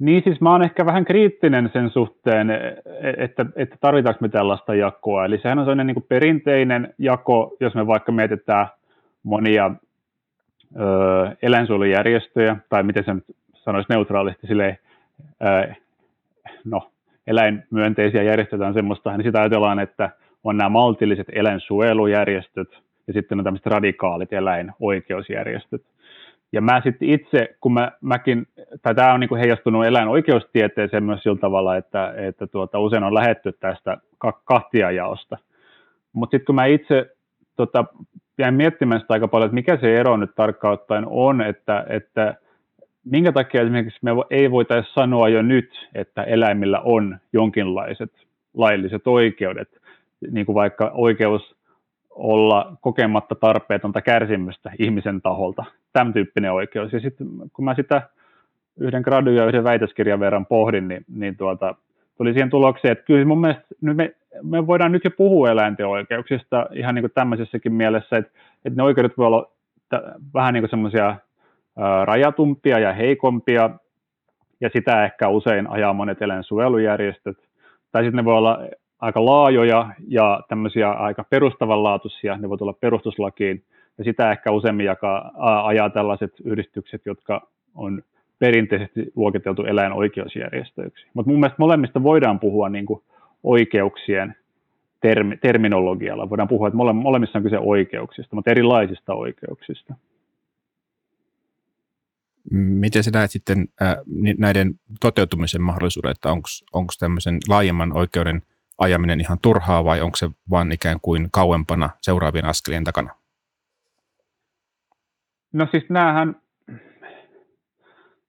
Niin 0.00 0.22
siis 0.24 0.40
mä 0.40 0.50
oon 0.52 0.62
ehkä 0.62 0.86
vähän 0.86 1.04
kriittinen 1.04 1.70
sen 1.72 1.90
suhteen, 1.90 2.50
että, 3.16 3.46
että 3.56 3.76
tarvitaanko 3.80 4.18
me 4.20 4.28
tällaista 4.28 4.74
jakoa. 4.74 5.24
Eli 5.24 5.38
sehän 5.38 5.58
on 5.58 5.64
sellainen 5.64 5.86
niin 5.86 6.04
perinteinen 6.08 6.94
jako, 6.98 7.56
jos 7.60 7.74
me 7.74 7.86
vaikka 7.86 8.12
mietitään 8.12 8.66
monia 9.22 9.70
ö, 10.80 11.36
eläinsuojelujärjestöjä, 11.42 12.56
tai 12.68 12.82
miten 12.82 13.04
se 13.04 13.14
nyt 13.14 13.24
sanoisi 13.54 13.92
neutraalisti, 13.92 14.46
silleen, 14.46 14.78
ö, 15.42 15.74
no, 16.64 16.90
eläinmyönteisiä 17.26 18.22
järjestöjä 18.22 18.66
on 18.66 18.74
semmoista, 18.74 19.16
niin 19.16 19.24
sitä 19.24 19.40
ajatellaan, 19.40 19.78
että 19.78 20.10
on 20.44 20.56
nämä 20.56 20.68
maltilliset 20.68 21.26
eläinsuojelujärjestöt, 21.32 22.68
ja 23.06 23.12
sitten 23.12 23.38
on 23.38 23.44
tämmöiset 23.44 23.66
radikaalit 23.66 24.32
eläinoikeusjärjestöt. 24.32 25.82
Ja 26.52 26.60
mä 26.60 26.80
sitten 26.84 27.08
itse, 27.08 27.56
kun 27.60 27.72
mä, 27.72 27.92
mäkin, 28.00 28.46
tai 28.82 28.94
tämä 28.94 29.14
on 29.14 29.20
niin 29.20 29.28
kuin 29.28 29.40
heijastunut 29.40 29.86
eläinoikeustieteeseen 29.86 31.04
myös 31.04 31.22
sillä 31.22 31.38
tavalla, 31.38 31.76
että, 31.76 32.14
että 32.16 32.46
tuota, 32.46 32.78
usein 32.78 33.04
on 33.04 33.14
lähetty 33.14 33.52
tästä 33.52 33.98
kahtiajaosta. 34.44 35.38
Mutta 36.12 36.34
sitten 36.34 36.46
kun 36.46 36.54
mä 36.54 36.66
itse 36.66 37.16
tota, 37.56 37.84
jäin 38.38 38.54
miettimään 38.54 39.00
sitä 39.00 39.14
aika 39.14 39.28
paljon, 39.28 39.46
että 39.46 39.54
mikä 39.54 39.76
se 39.76 39.96
ero 39.96 40.16
nyt 40.16 40.34
tarkkaan 40.34 40.74
ottaen 40.74 41.04
on, 41.06 41.40
että, 41.40 41.86
että 41.88 42.34
minkä 43.04 43.32
takia 43.32 43.62
esimerkiksi 43.62 43.98
me 44.02 44.10
ei 44.30 44.50
voitaisiin 44.50 44.94
sanoa 44.94 45.28
jo 45.28 45.42
nyt, 45.42 45.88
että 45.94 46.22
eläimillä 46.22 46.80
on 46.80 47.18
jonkinlaiset 47.32 48.12
lailliset 48.54 49.06
oikeudet, 49.06 49.68
niin 50.30 50.46
kuin 50.46 50.54
vaikka 50.54 50.90
oikeus 50.94 51.56
olla 52.10 52.76
kokematta 52.80 53.34
tarpeetonta 53.34 54.02
kärsimystä 54.02 54.72
ihmisen 54.78 55.22
taholta, 55.22 55.64
tämän 55.92 56.12
tyyppinen 56.12 56.52
oikeus. 56.52 56.92
Ja 56.92 57.00
sitten 57.00 57.26
kun 57.52 57.64
mä 57.64 57.74
sitä 57.74 58.02
yhden 58.80 59.02
gradu 59.02 59.30
ja 59.30 59.46
yhden 59.46 59.64
väitöskirjan 59.64 60.20
verran 60.20 60.46
pohdin, 60.46 60.88
niin, 60.88 61.04
niin 61.08 61.36
tuota, 61.36 61.74
tuli 62.16 62.32
siihen 62.32 62.50
tulokseen, 62.50 62.92
että 62.92 63.04
kyllä 63.04 63.24
mun 63.24 63.40
mielestä 63.40 63.66
nyt 63.80 63.96
me, 63.96 64.14
me 64.42 64.66
voidaan 64.66 64.92
nyt 64.92 65.04
jo 65.04 65.10
puhua 65.10 65.50
eläinten 65.50 65.86
oikeuksista 65.86 66.66
ihan 66.72 66.94
niin 66.94 67.02
kuin 67.02 67.12
tämmöisessäkin 67.14 67.72
mielessä, 67.72 68.16
että, 68.16 68.32
että 68.64 68.76
ne 68.76 68.82
oikeudet 68.82 69.18
voi 69.18 69.26
olla 69.26 69.50
t- 69.88 70.34
vähän 70.34 70.54
niin 70.54 70.62
kuin 70.62 70.70
semmoisia 70.70 71.16
rajatumpia 72.04 72.78
ja 72.78 72.92
heikompia, 72.92 73.70
ja 74.60 74.70
sitä 74.72 75.04
ehkä 75.04 75.28
usein 75.28 75.70
ajaa 75.70 75.92
monet 75.92 76.22
eläinsuojelujärjestöt, 76.22 77.38
tai 77.92 78.02
sitten 78.02 78.16
ne 78.16 78.24
voi 78.24 78.34
olla 78.34 78.58
aika 79.00 79.24
laajoja 79.24 79.88
ja 80.08 80.40
tämmöisiä 80.48 80.90
aika 80.90 81.24
perustavanlaatuisia, 81.24 82.36
ne 82.36 82.48
voi 82.48 82.58
tulla 82.58 82.72
perustuslakiin, 82.72 83.64
ja 84.00 84.04
sitä 84.04 84.32
ehkä 84.32 84.50
useammin 84.50 84.86
jakaa, 84.86 85.32
ajaa 85.66 85.90
tällaiset 85.90 86.32
yhdistykset, 86.44 87.02
jotka 87.06 87.48
on 87.74 88.02
perinteisesti 88.38 89.12
luokiteltu 89.16 89.62
eläinoikeusjärjestöiksi. 89.62 91.06
Mutta 91.14 91.30
mun 91.30 91.40
mielestä 91.40 91.56
molemmista 91.58 92.02
voidaan 92.02 92.40
puhua 92.40 92.68
niin 92.68 92.86
kuin 92.86 93.02
oikeuksien 93.42 94.34
termi, 95.00 95.36
terminologialla. 95.36 96.30
Voidaan 96.30 96.48
puhua, 96.48 96.68
että 96.68 96.76
mole, 96.76 96.92
molemmissa 96.92 97.38
on 97.38 97.42
kyse 97.42 97.58
oikeuksista, 97.58 98.36
mutta 98.36 98.50
erilaisista 98.50 99.14
oikeuksista. 99.14 99.94
Miten 102.50 103.02
sä 103.02 103.10
näet 103.10 103.30
sitten 103.30 103.68
äh, 103.82 103.96
näiden 104.38 104.74
toteutumisen 105.00 105.62
mahdollisuuden, 105.62 106.10
että 106.10 106.32
onko 106.72 106.92
tämmöisen 106.98 107.38
laajemman 107.48 107.96
oikeuden 107.96 108.42
ajaminen 108.78 109.20
ihan 109.20 109.38
turhaa 109.42 109.84
vai 109.84 110.00
onko 110.00 110.16
se 110.16 110.30
vain 110.50 110.72
ikään 110.72 110.98
kuin 111.02 111.28
kauempana 111.32 111.90
seuraavien 112.00 112.44
askelien 112.44 112.84
takana? 112.84 113.19
No 115.52 115.66
siis 115.70 115.84
näähän, 115.88 116.36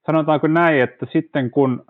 sanotaanko 0.06 0.46
näin, 0.46 0.82
että 0.82 1.06
sitten 1.12 1.50
kun, 1.50 1.84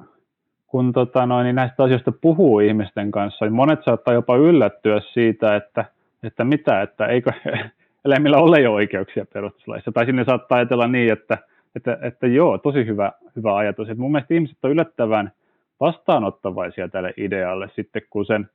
kun 0.67 0.93
tota 0.93 1.27
noin, 1.27 1.45
niin 1.45 1.57
näistä 1.57 1.83
asioista 1.83 2.13
puhuu 2.13 2.61
ihmisten 2.61 3.11
kanssa, 3.11 3.45
niin 3.45 3.53
monet 3.53 3.85
saattaa 3.85 4.15
jopa 4.15 4.37
yllättyä 4.37 5.01
siitä, 5.13 5.57
että, 5.57 5.85
että 6.23 6.45
mitä, 6.45 6.83
että 6.83 7.07
eikö 7.07 7.33
eläimillä 8.05 8.37
ole 8.37 8.61
jo 8.61 8.73
oikeuksia 8.73 9.27
perustuslaissa. 9.33 9.93
Tai 9.93 10.07
sinne 10.07 10.25
saattaa 10.25 10.59
ajatella 10.59 10.89
niin, 10.89 11.13
että, 11.13 11.39
että, 11.77 11.99
että 12.03 12.27
joo, 12.27 12.59
tosi 12.59 12.87
hyvä, 12.87 13.13
hyvä 13.37 13.57
ajatus. 13.57 13.89
Et 13.89 13.99
mun 13.99 14.13
mielestä 14.13 14.35
ihmiset 14.35 14.59
on 14.63 14.71
yllättävän 14.71 15.33
vastaanottavaisia 15.81 16.89
tälle 16.89 17.15
idealle 17.17 17.71
sitten, 17.77 18.03
kun 18.11 18.27
sen 18.27 18.51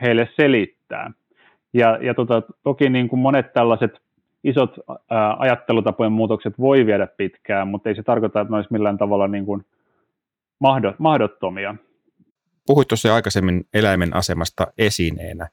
heille 0.00 0.28
selittää. 0.36 1.10
Ja, 1.72 1.98
ja 2.00 2.14
tota, 2.14 2.42
toki 2.62 2.90
niin 2.90 3.08
kuin 3.08 3.20
monet 3.20 3.52
tällaiset 3.52 4.00
isot 4.44 4.76
ää, 5.10 5.36
ajattelutapojen 5.38 6.12
muutokset 6.12 6.58
voi 6.58 6.86
viedä 6.86 7.06
pitkään, 7.06 7.68
mutta 7.68 7.88
ei 7.88 7.94
se 7.94 8.02
tarkoita, 8.02 8.40
että 8.40 8.50
ne 8.52 8.56
olisi 8.56 8.72
millään 8.72 8.98
tavalla 8.98 9.28
niin 9.28 9.46
kuin 9.46 9.64
mahdottomia. 10.98 11.74
Puhuit 12.66 12.88
tuossa 12.88 13.14
aikaisemmin 13.14 13.66
eläimen 13.74 14.16
asemasta 14.16 14.66
esineenä, 14.78 15.48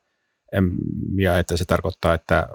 ja 1.18 1.40
että 1.40 1.58
se 1.58 1.66
tarkoittaa, 1.66 2.14
että 2.14 2.48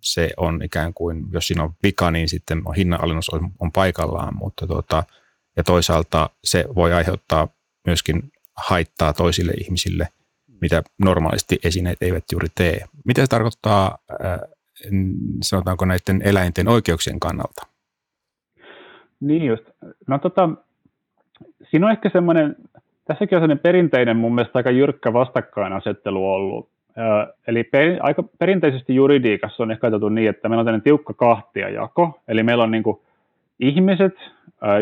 se 0.00 0.30
on 0.36 0.62
ikään 0.62 0.94
kuin, 0.94 1.24
jos 1.32 1.46
siinä 1.46 1.62
on 1.62 1.74
vika, 1.82 2.10
niin 2.10 2.28
sitten 2.28 2.62
hinnanalennus 2.76 3.30
on, 3.30 3.50
on 3.58 3.72
paikallaan, 3.72 4.36
mutta 4.36 4.66
tuota, 4.66 5.04
ja 5.56 5.64
toisaalta 5.64 6.30
se 6.44 6.64
voi 6.74 6.92
aiheuttaa 6.92 7.48
myöskin 7.86 8.32
haittaa 8.56 9.12
toisille 9.12 9.52
ihmisille, 9.52 10.08
mitä 10.60 10.82
normaalisti 10.98 11.58
esineet 11.64 12.02
eivät 12.02 12.24
juuri 12.32 12.48
tee. 12.54 12.84
Mitä 13.04 13.20
se 13.20 13.26
tarkoittaa 13.26 13.98
sanotaanko 15.42 15.84
näiden 15.84 16.22
eläinten 16.24 16.68
oikeuksien 16.68 17.20
kannalta? 17.20 17.66
Niin 19.20 19.46
just. 19.46 19.64
No 20.06 20.18
tota, 20.18 20.50
siinä 21.70 21.86
on 21.86 21.92
ehkä 21.92 22.10
semmoinen, 22.12 22.56
tässäkin 23.04 23.36
on 23.36 23.42
semmoinen 23.42 23.62
perinteinen 23.62 24.16
mun 24.16 24.34
mielestä 24.34 24.58
aika 24.58 24.70
jyrkkä 24.70 25.12
vastakkainasettelu 25.12 26.32
ollut. 26.32 26.68
Eli 27.46 27.64
per, 27.64 27.96
aika 28.00 28.22
perinteisesti 28.38 28.94
juridiikassa 28.94 29.62
on 29.62 29.70
ehkä 29.70 29.86
ajateltu 29.86 30.08
niin, 30.08 30.28
että 30.28 30.48
meillä 30.48 30.60
on 30.60 30.66
tämmöinen 30.66 30.82
tiukka 30.82 31.14
kahtiajako, 31.14 32.20
eli 32.28 32.42
meillä 32.42 32.64
on 32.64 32.70
niin 32.70 32.82
kuin 32.82 33.00
ihmiset, 33.60 34.14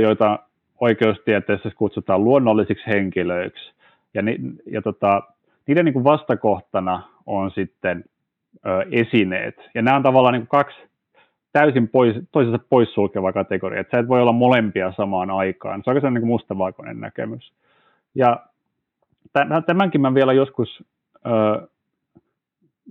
joita 0.00 0.38
oikeustieteessä 0.80 1.70
kutsutaan 1.76 2.24
luonnollisiksi 2.24 2.86
henkilöiksi, 2.86 3.72
ja, 4.14 4.22
ni, 4.22 4.38
ja 4.66 4.82
tota, 4.82 5.22
niiden 5.66 5.84
niin 5.84 5.92
kuin 5.92 6.04
vastakohtana 6.04 7.02
on 7.26 7.50
sitten 7.50 8.04
ö, 8.06 8.09
esineet. 8.90 9.54
Ja 9.74 9.82
nämä 9.82 9.96
on 9.96 10.02
tavallaan 10.02 10.34
niin 10.34 10.46
kaksi 10.46 10.76
täysin 11.52 11.88
pois, 11.88 12.16
toisessa 12.32 12.58
poissulkeva 12.70 13.32
kategoria, 13.32 13.80
että 13.80 13.96
sä 13.96 14.00
et 14.00 14.08
voi 14.08 14.20
olla 14.20 14.32
molempia 14.32 14.92
samaan 14.96 15.30
aikaan. 15.30 15.82
Se 15.84 15.90
on 15.90 15.96
aika 15.96 16.10
niin 16.10 16.26
mustavalkoinen 16.26 17.00
näkemys. 17.00 17.52
Ja 18.14 18.46
tämänkin 19.66 20.00
mä 20.00 20.14
vielä 20.14 20.32
joskus 20.32 20.84
ö, 21.26 21.68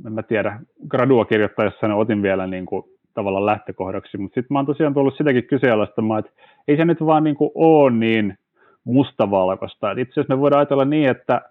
en 0.05 0.13
mä 0.13 0.23
tiedä, 0.23 0.59
gradua 0.87 1.25
kirjoittaessa 1.25 1.95
otin 1.95 2.21
vielä 2.21 2.47
niin 2.47 2.65
kuin, 2.65 2.83
tavallaan 3.13 3.45
lähtökohdaksi, 3.45 4.17
mutta 4.17 4.35
sitten 4.35 4.55
mä 4.55 4.59
oon 4.59 4.65
tosiaan 4.65 4.93
tullut 4.93 5.17
sitäkin 5.17 5.43
kyseenalaistamaan, 5.43 6.19
että 6.19 6.31
ei 6.67 6.77
se 6.77 6.85
nyt 6.85 7.05
vaan 7.05 7.23
niin 7.23 7.35
kuin 7.35 7.51
ole 7.55 7.91
niin 7.91 8.37
mustavalkoista. 8.83 9.91
itse 9.91 10.11
asiassa 10.11 10.35
me 10.35 10.39
voidaan 10.39 10.59
ajatella 10.59 10.85
niin, 10.85 11.09
että, 11.09 11.41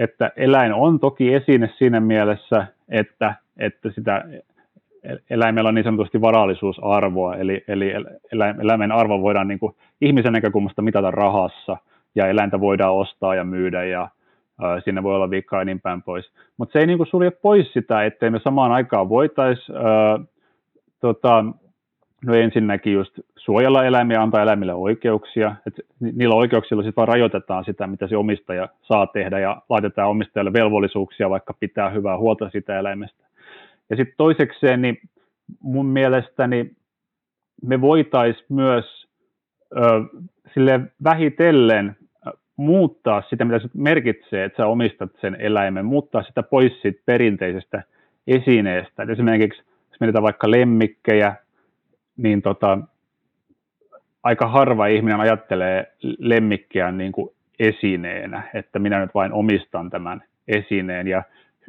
että 0.00 0.32
eläin 0.36 0.72
on 0.72 1.00
toki 1.00 1.34
esine 1.34 1.70
siinä 1.78 2.00
mielessä, 2.00 2.66
että, 2.88 3.34
että 3.58 3.90
sitä 3.90 4.24
eläimellä 5.30 5.68
on 5.68 5.74
niin 5.74 5.84
sanotusti 5.84 6.20
varallisuusarvoa, 6.20 7.36
eli, 7.36 7.64
eli 7.68 7.92
eläimen 8.62 8.92
arvo 8.92 9.20
voidaan 9.22 9.48
niin 9.48 9.58
kuin 9.58 9.76
ihmisen 10.00 10.32
näkökulmasta 10.32 10.82
mitata 10.82 11.10
rahassa, 11.10 11.76
ja 12.14 12.26
eläintä 12.26 12.60
voidaan 12.60 12.94
ostaa 12.94 13.34
ja 13.34 13.44
myydä, 13.44 13.84
ja 13.84 14.02
ä, 14.62 14.80
siinä 14.84 15.02
voi 15.02 15.14
olla 15.14 15.30
viikkaa 15.30 15.64
niin 15.64 15.80
päin 15.80 16.02
pois. 16.02 16.32
Mutta 16.56 16.72
se 16.72 16.78
ei 16.78 16.86
niin 16.86 16.98
kuin 16.98 17.06
sulje 17.06 17.30
pois 17.30 17.72
sitä, 17.72 18.04
ettei 18.04 18.30
me 18.30 18.40
samaan 18.44 18.72
aikaan 18.72 19.08
voitaisiin 19.08 19.78
tota, 21.00 21.44
no 22.26 22.34
ensinnäkin 22.34 22.92
just 22.92 23.18
suojella 23.36 23.84
eläimiä, 23.84 24.22
antaa 24.22 24.42
eläimille 24.42 24.74
oikeuksia. 24.74 25.56
Et 25.66 25.80
niillä 26.00 26.34
oikeuksilla 26.34 26.82
sitten 26.82 26.96
vaan 26.96 27.08
rajoitetaan 27.08 27.64
sitä, 27.64 27.86
mitä 27.86 28.06
se 28.08 28.16
omistaja 28.16 28.68
saa 28.82 29.06
tehdä 29.06 29.38
ja 29.38 29.62
laitetaan 29.68 30.08
omistajalle 30.08 30.52
velvollisuuksia, 30.52 31.30
vaikka 31.30 31.54
pitää 31.60 31.90
hyvää 31.90 32.18
huolta 32.18 32.50
sitä 32.50 32.78
eläimestä. 32.78 33.24
Ja 33.90 33.96
sitten 33.96 34.14
toisekseen, 34.16 34.82
niin 34.82 35.00
mun 35.60 35.86
mielestäni 35.86 36.70
me 37.62 37.80
voitaisiin 37.80 38.46
myös 38.48 39.06
ö, 39.76 39.80
sille 40.54 40.80
vähitellen 41.04 41.96
muuttaa 42.56 43.22
sitä, 43.30 43.44
mitä 43.44 43.58
se 43.58 43.68
merkitsee, 43.74 44.44
että 44.44 44.56
sä 44.56 44.66
omistat 44.66 45.10
sen 45.20 45.36
eläimen, 45.40 45.84
muuttaa 45.84 46.22
sitä 46.22 46.42
pois 46.42 46.82
siitä 46.82 47.02
perinteisestä 47.06 47.82
esineestä. 48.26 49.02
Et 49.02 49.10
esimerkiksi 49.10 49.62
jos 49.90 50.00
mietitään 50.00 50.22
vaikka 50.22 50.50
lemmikkejä, 50.50 51.34
niin 52.22 52.42
tota, 52.42 52.78
aika 54.22 54.48
harva 54.48 54.86
ihminen 54.86 55.20
ajattelee 55.20 55.92
lemmikkiä 56.18 56.92
niin 56.92 57.12
kuin 57.12 57.30
esineenä, 57.58 58.42
että 58.54 58.78
minä 58.78 59.00
nyt 59.00 59.14
vain 59.14 59.32
omistan 59.32 59.90
tämän 59.90 60.22
esineen. 60.48 61.06
Ja 61.08 61.22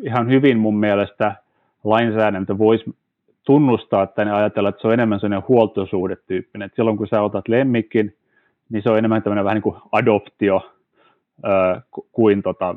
ihan 0.03 0.29
hyvin 0.29 0.59
mun 0.59 0.79
mielestä 0.79 1.35
lainsäädäntö 1.83 2.57
voisi 2.57 2.95
tunnustaa 3.43 4.07
tai 4.07 4.31
ajatella, 4.31 4.69
että 4.69 4.81
se 4.81 4.87
on 4.87 4.93
enemmän 4.93 5.19
sellainen 5.19 5.47
huoltosuhdetyyppinen. 5.47 6.65
Että 6.65 6.75
silloin 6.75 6.97
kun 6.97 7.07
sä 7.07 7.21
otat 7.21 7.47
lemmikin, 7.47 8.15
niin 8.69 8.83
se 8.83 8.89
on 8.89 8.97
enemmän 8.97 9.23
tämmöinen 9.23 9.45
vähän 9.45 9.55
niin 9.55 9.63
kuin 9.63 9.75
adoptio 9.91 10.71
ää, 11.43 11.81
kuin 12.11 12.41
tota, 12.41 12.75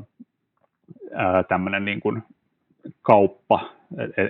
tämmöinen 1.49 1.85
niin 1.85 2.01
kuin 2.01 2.23
kauppa, 3.03 3.61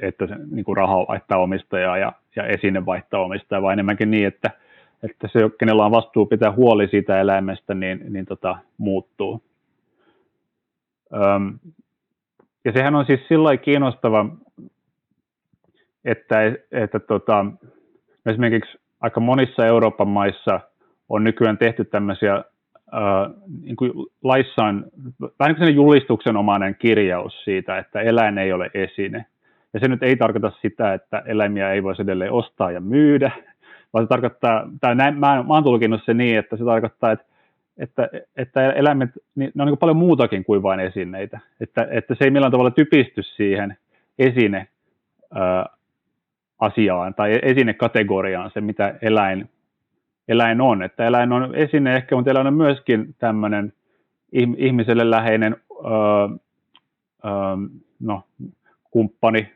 että 0.02 0.25
niin 0.50 0.64
kuin 0.64 0.76
raha 0.76 1.06
vaihtaa 1.09 1.38
omistajaa 1.38 1.99
ja, 1.99 2.12
ja 2.37 2.47
esine 2.47 2.87
vaihtaa 2.87 3.21
omistajaa, 3.21 3.62
vaan 3.62 3.73
enemmänkin 3.73 4.11
niin, 4.11 4.26
että, 4.26 4.50
että 5.02 5.28
se, 5.33 5.40
kenellä 5.59 5.85
on 5.85 5.90
vastuu 5.90 6.26
pitää 6.26 6.52
huoli 6.52 6.88
siitä 6.88 7.21
eläimestä, 7.21 7.75
niin, 7.75 8.00
niin 8.09 8.26
tota, 8.26 8.59
muuttuu. 8.78 9.42
Öm, 11.14 11.59
ja 12.64 12.73
sehän 12.73 12.94
on 12.94 13.06
siis 13.06 13.21
sillä 13.28 13.56
kiinnostava, 13.56 14.26
että, 16.04 16.37
että 16.73 17.00
tota, 17.00 17.47
esimerkiksi 18.26 18.78
aika 19.00 19.21
monissa 19.21 19.66
Euroopan 19.66 20.09
maissa 20.09 20.61
on 21.09 21.25
nykyään 21.25 21.59
tehty 21.59 21.85
tämmöisiä 21.85 22.44
niin 23.62 23.76
kuin 23.76 23.92
laissa 24.23 24.64
on 24.64 24.85
vähän 25.38 25.54
niin 25.54 25.56
kuin 25.56 25.75
julistuksenomainen 25.75 26.76
kirjaus 26.78 27.44
siitä, 27.44 27.78
että 27.78 28.00
eläin 28.00 28.38
ei 28.38 28.52
ole 28.52 28.71
esine. 28.75 29.26
Ja 29.74 29.80
se 29.80 29.88
nyt 29.88 30.02
ei 30.02 30.16
tarkoita 30.16 30.52
sitä, 30.62 30.94
että 30.94 31.22
eläimiä 31.26 31.72
ei 31.72 31.82
voisi 31.82 32.02
edelleen 32.02 32.32
ostaa 32.32 32.72
ja 32.72 32.80
myydä, 32.80 33.30
vaan 33.92 34.04
se 34.04 34.08
tarkoittaa, 34.08 34.68
tai 34.80 34.94
näin, 34.94 35.18
mä, 35.18 35.44
mä 35.48 35.54
oon 35.54 35.64
tulkinut 35.64 36.00
se 36.04 36.14
niin, 36.14 36.38
että 36.38 36.56
se 36.56 36.64
tarkoittaa, 36.64 37.12
että, 37.12 37.24
että, 37.78 38.08
että 38.37 38.72
eläimet, 38.72 39.10
niin 39.34 39.52
ne 39.54 39.62
on 39.62 39.68
niin 39.68 39.78
paljon 39.78 39.96
muutakin 39.96 40.44
kuin 40.44 40.62
vain 40.62 40.80
esineitä. 40.80 41.40
Että, 41.60 41.88
että 41.90 42.14
se 42.14 42.24
ei 42.24 42.30
millään 42.30 42.52
tavalla 42.52 42.70
typisty 42.70 43.22
siihen 43.22 43.76
esine 44.18 44.68
ää, 45.34 45.66
asiaan 46.58 47.14
tai 47.14 47.38
esinekategoriaan 47.42 48.50
se, 48.54 48.60
mitä 48.60 48.94
eläin 49.02 49.48
eläin 50.28 50.60
on. 50.60 50.82
Että 50.82 51.06
eläin 51.06 51.32
on 51.32 51.54
esine 51.54 51.96
ehkä, 51.96 52.16
mutta 52.16 52.30
eläin 52.30 52.46
on 52.46 52.54
myöskin 52.54 53.14
tämmöinen 53.18 53.72
ihmiselle 54.56 55.10
läheinen 55.10 55.56
öö, 55.70 55.92
öö, 57.24 57.56
no, 58.00 58.22
kumppani, 58.90 59.52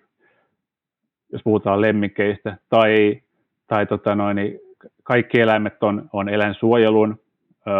jos 1.33 1.43
puhutaan 1.45 1.81
lemmikeistä, 1.81 2.57
tai, 2.69 3.23
tai 3.67 3.87
tota 3.87 4.15
noin, 4.15 4.37
niin 4.37 4.61
kaikki 5.03 5.41
eläimet 5.41 5.83
on, 5.83 6.11
on 6.13 6.29
eläinsuojelun 6.29 7.21
öö, 7.67 7.75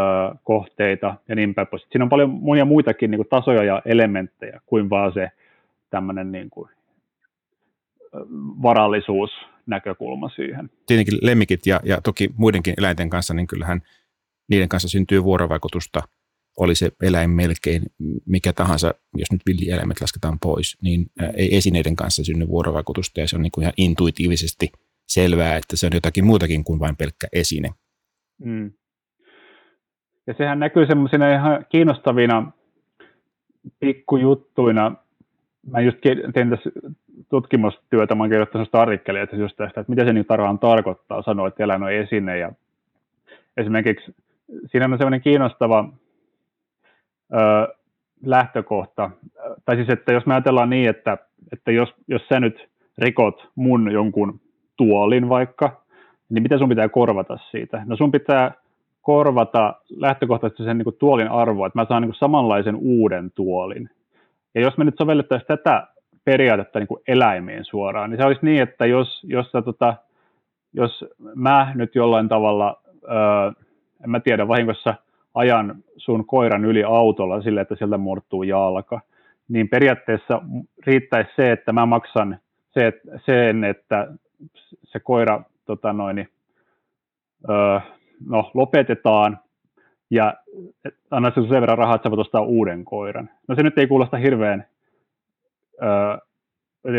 kohteita 0.45 1.15
ja 1.29 1.35
niin 1.35 1.55
päin 1.55 1.67
pois. 1.67 1.87
Siinä 1.91 2.05
on 2.05 2.09
paljon 2.09 2.31
monia 2.31 2.65
muitakin 2.65 3.11
niin 3.11 3.19
kuin 3.19 3.29
tasoja 3.29 3.65
ja 3.65 3.83
elementtejä 3.85 4.61
kuin 4.67 4.91
vaan 4.91 5.13
se 5.13 5.29
tämmöinen 5.91 6.33
niin 6.33 6.51
kuin, 6.51 6.71
varallisuus 8.63 9.31
näkökulma 9.67 10.29
siihen. 10.29 10.71
Tietenkin 10.87 11.19
lemmikit 11.23 11.67
ja, 11.67 11.81
ja 11.85 12.01
toki 12.01 12.31
muidenkin 12.37 12.75
eläinten 12.79 13.11
kanssa, 13.11 13.35
niin 13.35 13.47
kyllähän 13.47 13.83
niiden 14.49 14.69
kanssa 14.69 14.89
syntyy 14.89 15.25
vuorovaikutusta, 15.25 16.03
oli 16.59 16.75
se 16.75 16.91
eläin 17.03 17.31
melkein 17.31 17.83
mikä 18.27 18.53
tahansa, 18.53 18.95
jos 19.17 19.33
nyt 19.33 19.43
villieläimet 19.47 20.01
lasketaan 20.01 20.39
pois, 20.39 20.79
niin 20.83 21.07
ei 21.35 21.57
esineiden 21.57 21.97
kanssa 21.97 22.25
synny 22.25 22.49
vuorovaikutusta 22.49 23.21
ja 23.21 23.29
se 23.29 23.37
on 23.37 23.43
niin 23.43 23.53
kuin 23.53 23.63
ihan 23.63 23.75
intuitiivisesti 23.77 24.69
selvää, 25.07 25.57
että 25.57 25.77
se 25.77 25.87
on 25.87 25.93
jotakin 25.95 26.27
muutakin 26.27 26.65
kuin 26.65 26.81
vain 26.81 26.97
pelkkä 26.97 27.27
esine. 27.33 27.69
Mm. 28.45 28.73
Ja 30.27 30.35
sehän 30.39 30.59
näkyy 30.59 30.87
semmoisina 30.87 31.35
ihan 31.35 31.67
kiinnostavina 31.69 32.53
pikkujuttuina. 33.81 34.97
Mä 35.71 35.81
just 35.81 35.99
tein 36.35 36.51
tässä 36.51 36.71
tutkimustyötä, 37.31 38.15
mä 38.15 38.23
oon 38.23 38.31
kirjoittanut 38.31 38.75
artikkelia 38.75 39.23
että 39.23 39.37
just 39.37 39.57
tästä, 39.57 39.81
että 39.81 39.91
mitä 39.91 40.05
se 40.05 40.13
nyt 40.13 40.27
tarkkaan 40.27 40.59
tarkoittaa 40.59 41.23
sanoa, 41.23 41.49
että 41.49 41.65
eläin 41.65 41.83
on 41.83 41.93
esine. 41.93 42.39
Ja 42.39 42.53
esimerkiksi 43.57 44.15
siinä 44.67 44.85
on 44.85 44.99
sellainen 44.99 45.21
kiinnostava 45.21 45.93
ö, 47.35 47.75
lähtökohta, 48.25 49.11
tai 49.65 49.77
siis, 49.77 49.89
että 49.89 50.13
jos 50.13 50.27
me 50.27 50.35
ajatellaan 50.35 50.71
niin, 50.71 50.89
että, 50.89 51.19
että 51.53 51.73
jos, 51.73 51.95
jos 52.09 52.23
sä 52.29 52.41
nyt 52.41 52.69
rikot 52.99 53.49
mun 53.55 53.93
jonkun 53.93 54.41
tuolin 54.77 55.29
vaikka, 55.29 55.83
niin 56.29 56.43
mitä 56.43 56.59
sun 56.59 56.69
pitää 56.69 56.89
korvata 56.89 57.39
siitä? 57.51 57.83
No 57.87 57.97
sun 57.97 58.13
pitää 58.13 58.53
korvata 59.03 59.75
lähtökohtaisesti 59.91 60.65
sen 60.65 60.79
niin 60.79 60.85
kuin 60.85 60.97
tuolin 60.99 61.29
arvoa, 61.29 61.67
että 61.67 61.79
mä 61.79 61.87
saan 61.89 62.03
niin 62.03 62.11
kuin 62.11 62.19
samanlaisen 62.19 62.77
uuden 62.77 63.31
tuolin. 63.35 63.91
Ja 64.55 64.61
jos 64.61 64.79
me 64.79 64.85
nyt 64.85 64.95
sovellettaisiin 64.99 65.47
tätä 65.47 65.87
periaatetta 66.25 66.79
niin 66.79 66.89
kuin 66.89 67.03
eläimiin 67.09 67.65
suoraan, 67.65 68.11
niin 68.11 68.19
se 68.19 68.27
olisi 68.27 68.45
niin, 68.45 68.63
että 68.63 68.87
jos, 68.87 69.25
jos, 69.25 69.51
sä, 69.51 69.63
tota, 69.63 69.95
jos 70.73 71.05
mä 71.35 71.73
nyt 71.75 71.95
jollain 71.95 72.29
tavalla, 72.29 72.81
öö, 73.05 73.53
en 74.05 74.11
mä 74.11 74.21
tiedä, 74.21 74.49
vahingossa 74.49 74.95
ajan 75.39 75.85
sun 75.97 76.27
koiran 76.27 76.65
yli 76.65 76.85
autolla 76.85 77.43
sille, 77.43 77.61
että 77.61 77.77
sieltä 77.77 77.99
murtuu 77.99 78.43
jalka, 78.43 79.01
niin 79.49 79.69
periaatteessa 79.69 80.43
riittäisi 80.87 81.31
se, 81.37 81.53
että 81.53 81.73
mä 81.73 81.87
maksan 81.87 82.39
se, 82.71 82.93
sen, 83.27 83.65
että 83.65 84.09
se 84.85 85.01
koira 85.01 85.43
tota 85.65 85.93
noin, 85.93 86.29
öö, 87.51 87.81
no, 88.29 88.51
lopetetaan 88.55 89.39
ja 90.11 90.35
anna 91.11 91.33
sen 91.35 91.51
verran 91.51 91.79
rahaa, 91.79 91.95
että 91.95 92.07
sä 92.07 92.11
voit 92.11 92.21
ostaa 92.21 92.41
uuden 92.41 92.85
koiran. 92.85 93.31
No 93.49 93.55
se 93.55 93.63
nyt 93.63 93.79
ei 93.79 93.87
kuulosta 93.87 94.17
hirveän 94.17 94.67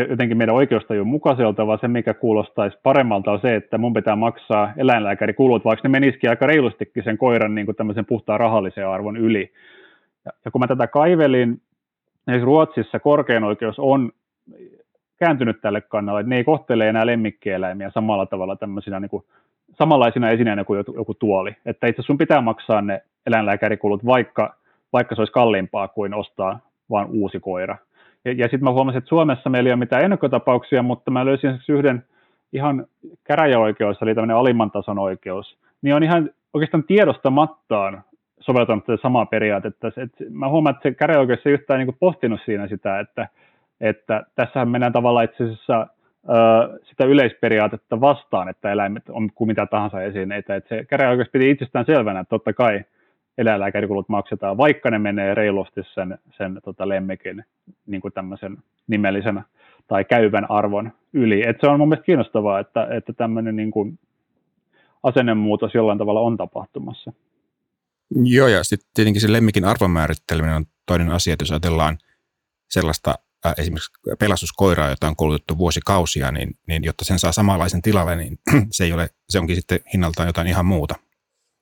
jotenkin 0.08 0.36
meidän 0.36 0.54
oikeustajun 0.54 1.06
mukaiselta, 1.06 1.66
vaan 1.66 1.78
se, 1.80 1.88
mikä 1.88 2.14
kuulostaisi 2.14 2.78
paremmalta, 2.82 3.32
on 3.32 3.40
se, 3.40 3.54
että 3.54 3.78
mun 3.78 3.92
pitää 3.92 4.16
maksaa 4.16 4.72
eläinlääkärikulut, 4.76 5.64
vaikka 5.64 5.88
ne 5.88 5.92
menisikin 5.92 6.30
aika 6.30 6.46
reilustikin 6.46 7.04
sen 7.04 7.18
koiran 7.18 7.54
niin 7.54 7.64
kuin 7.64 7.76
tämmöisen 7.76 8.06
puhtaan 8.06 8.40
rahallisen 8.40 8.88
arvon 8.88 9.16
yli. 9.16 9.52
Ja, 10.24 10.50
kun 10.50 10.60
mä 10.60 10.66
tätä 10.66 10.86
kaivelin, 10.86 11.60
niin 12.26 12.42
Ruotsissa 12.42 13.00
korkein 13.00 13.44
oikeus 13.44 13.78
on 13.78 14.12
kääntynyt 15.18 15.60
tälle 15.60 15.80
kannalle, 15.80 16.20
että 16.20 16.30
ne 16.30 16.36
ei 16.36 16.44
kohtele 16.44 16.88
enää 16.88 17.06
lemmikkieläimiä 17.06 17.90
samalla 17.90 18.26
tavalla 18.26 18.56
tämmöisinä 18.56 19.00
niin 19.00 19.10
kuin, 19.10 19.24
samanlaisina 19.78 20.30
esineinä 20.30 20.64
kuin 20.64 20.78
joku, 20.78 20.94
joku 20.94 21.14
tuoli. 21.14 21.56
Että 21.66 21.86
itse 21.86 22.02
sun 22.02 22.18
pitää 22.18 22.40
maksaa 22.40 22.82
ne 22.82 23.02
eläinlääkärikulut, 23.26 24.06
vaikka, 24.06 24.54
vaikka 24.92 25.14
se 25.14 25.20
olisi 25.20 25.32
kalliimpaa 25.32 25.88
kuin 25.88 26.14
ostaa 26.14 26.58
vain 26.90 27.08
uusi 27.10 27.40
koira. 27.40 27.76
Ja, 28.24 28.32
ja 28.32 28.44
sitten 28.44 28.64
mä 28.64 28.72
huomasin, 28.72 28.98
että 28.98 29.08
Suomessa 29.08 29.50
meillä 29.50 29.68
ei 29.68 29.72
ole 29.72 29.78
mitään 29.78 30.04
ennakkotapauksia, 30.04 30.82
mutta 30.82 31.10
mä 31.10 31.24
löysin 31.24 31.58
yhden 31.68 32.04
ihan 32.52 32.86
käräjäoikeus, 33.24 34.02
eli 34.02 34.14
tämmöinen 34.14 34.36
alimman 34.36 34.70
tason 34.70 34.98
oikeus, 34.98 35.58
niin 35.82 35.94
on 35.94 36.02
ihan 36.02 36.30
oikeastaan 36.54 36.84
tiedostamattaan 36.84 38.02
soveltanut 38.40 38.86
tätä 38.86 39.02
samaa 39.02 39.26
periaatetta. 39.26 39.88
Et 39.88 40.12
mä 40.30 40.48
huomaan, 40.48 40.74
että 40.74 40.88
se 40.88 40.94
käräjäoikeus 40.94 41.46
ei 41.46 41.52
yhtään 41.52 41.80
niin 41.80 41.96
pohtinut 42.00 42.40
siinä 42.44 42.68
sitä, 42.68 43.00
että, 43.00 43.28
että 43.80 44.22
tässähän 44.34 44.68
mennään 44.68 44.92
tavallaan 44.92 45.24
itse 45.24 45.44
asiassa 45.44 45.86
sitä 46.82 47.04
yleisperiaatetta 47.04 48.00
vastaan, 48.00 48.48
että 48.48 48.72
eläimet 48.72 49.08
on 49.08 49.30
kuin 49.34 49.48
mitä 49.48 49.66
tahansa 49.66 50.02
esineitä. 50.02 50.56
Että 50.56 50.68
se 50.68 50.84
käräjäoikeus 50.84 51.28
piti 51.28 51.50
itsestään 51.50 51.86
selvänä, 51.86 52.20
että 52.20 52.30
totta 52.30 52.52
kai 52.52 52.84
eläinlääkärikulut 53.38 54.08
maksetaan, 54.08 54.56
vaikka 54.56 54.90
ne 54.90 54.98
menee 54.98 55.34
reilusti 55.34 55.80
sen, 55.94 56.18
sen 56.36 56.60
tota 56.64 56.88
lemmekin 56.88 57.44
niin 57.86 58.00
kuin 58.00 58.12
tämmöisen 58.12 58.58
nimellisenä 58.86 59.42
tai 59.88 60.04
käyvän 60.04 60.50
arvon 60.50 60.92
yli. 61.12 61.48
Et 61.48 61.56
se 61.60 61.66
on 61.66 61.80
mun 61.80 61.88
mielestä 61.88 62.06
kiinnostavaa, 62.06 62.60
että, 62.60 62.88
että 62.90 63.12
tämmöinen 63.12 63.56
niin 63.56 63.70
kuin 63.70 63.98
asennemuutos 65.02 65.74
jollain 65.74 65.98
tavalla 65.98 66.20
on 66.20 66.36
tapahtumassa. 66.36 67.12
Joo, 68.24 68.48
ja 68.48 68.64
sitten 68.64 68.90
tietenkin 68.94 69.20
se 69.20 69.32
lemmikin 69.32 69.64
arvon 69.64 69.90
määritteleminen 69.90 70.56
on 70.56 70.64
toinen 70.86 71.10
asia, 71.10 71.32
että 71.32 71.42
jos 71.42 71.50
ajatellaan 71.50 71.98
sellaista 72.70 73.14
äh, 73.46 73.54
esimerkiksi 73.58 73.90
pelastuskoiraa, 74.18 74.88
jota 74.88 75.08
on 75.08 75.16
koulutettu 75.16 75.58
vuosikausia, 75.58 76.32
niin, 76.32 76.54
niin 76.66 76.84
jotta 76.84 77.04
sen 77.04 77.18
saa 77.18 77.32
samanlaisen 77.32 77.82
tilalle, 77.82 78.16
niin 78.16 78.38
se, 78.70 78.84
ei 78.84 78.92
ole, 78.92 79.08
se 79.28 79.38
onkin 79.38 79.56
sitten 79.56 79.80
hinnaltaan 79.92 80.28
jotain 80.28 80.48
ihan 80.48 80.66
muuta. 80.66 80.94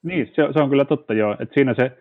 Niin, 0.03 0.27
se, 0.27 0.53
se 0.53 0.61
on 0.61 0.69
kyllä 0.69 0.85
totta 0.85 1.15
joo, 1.15 1.37
että 1.41 1.55
siinä 1.55 1.75
se 1.75 1.99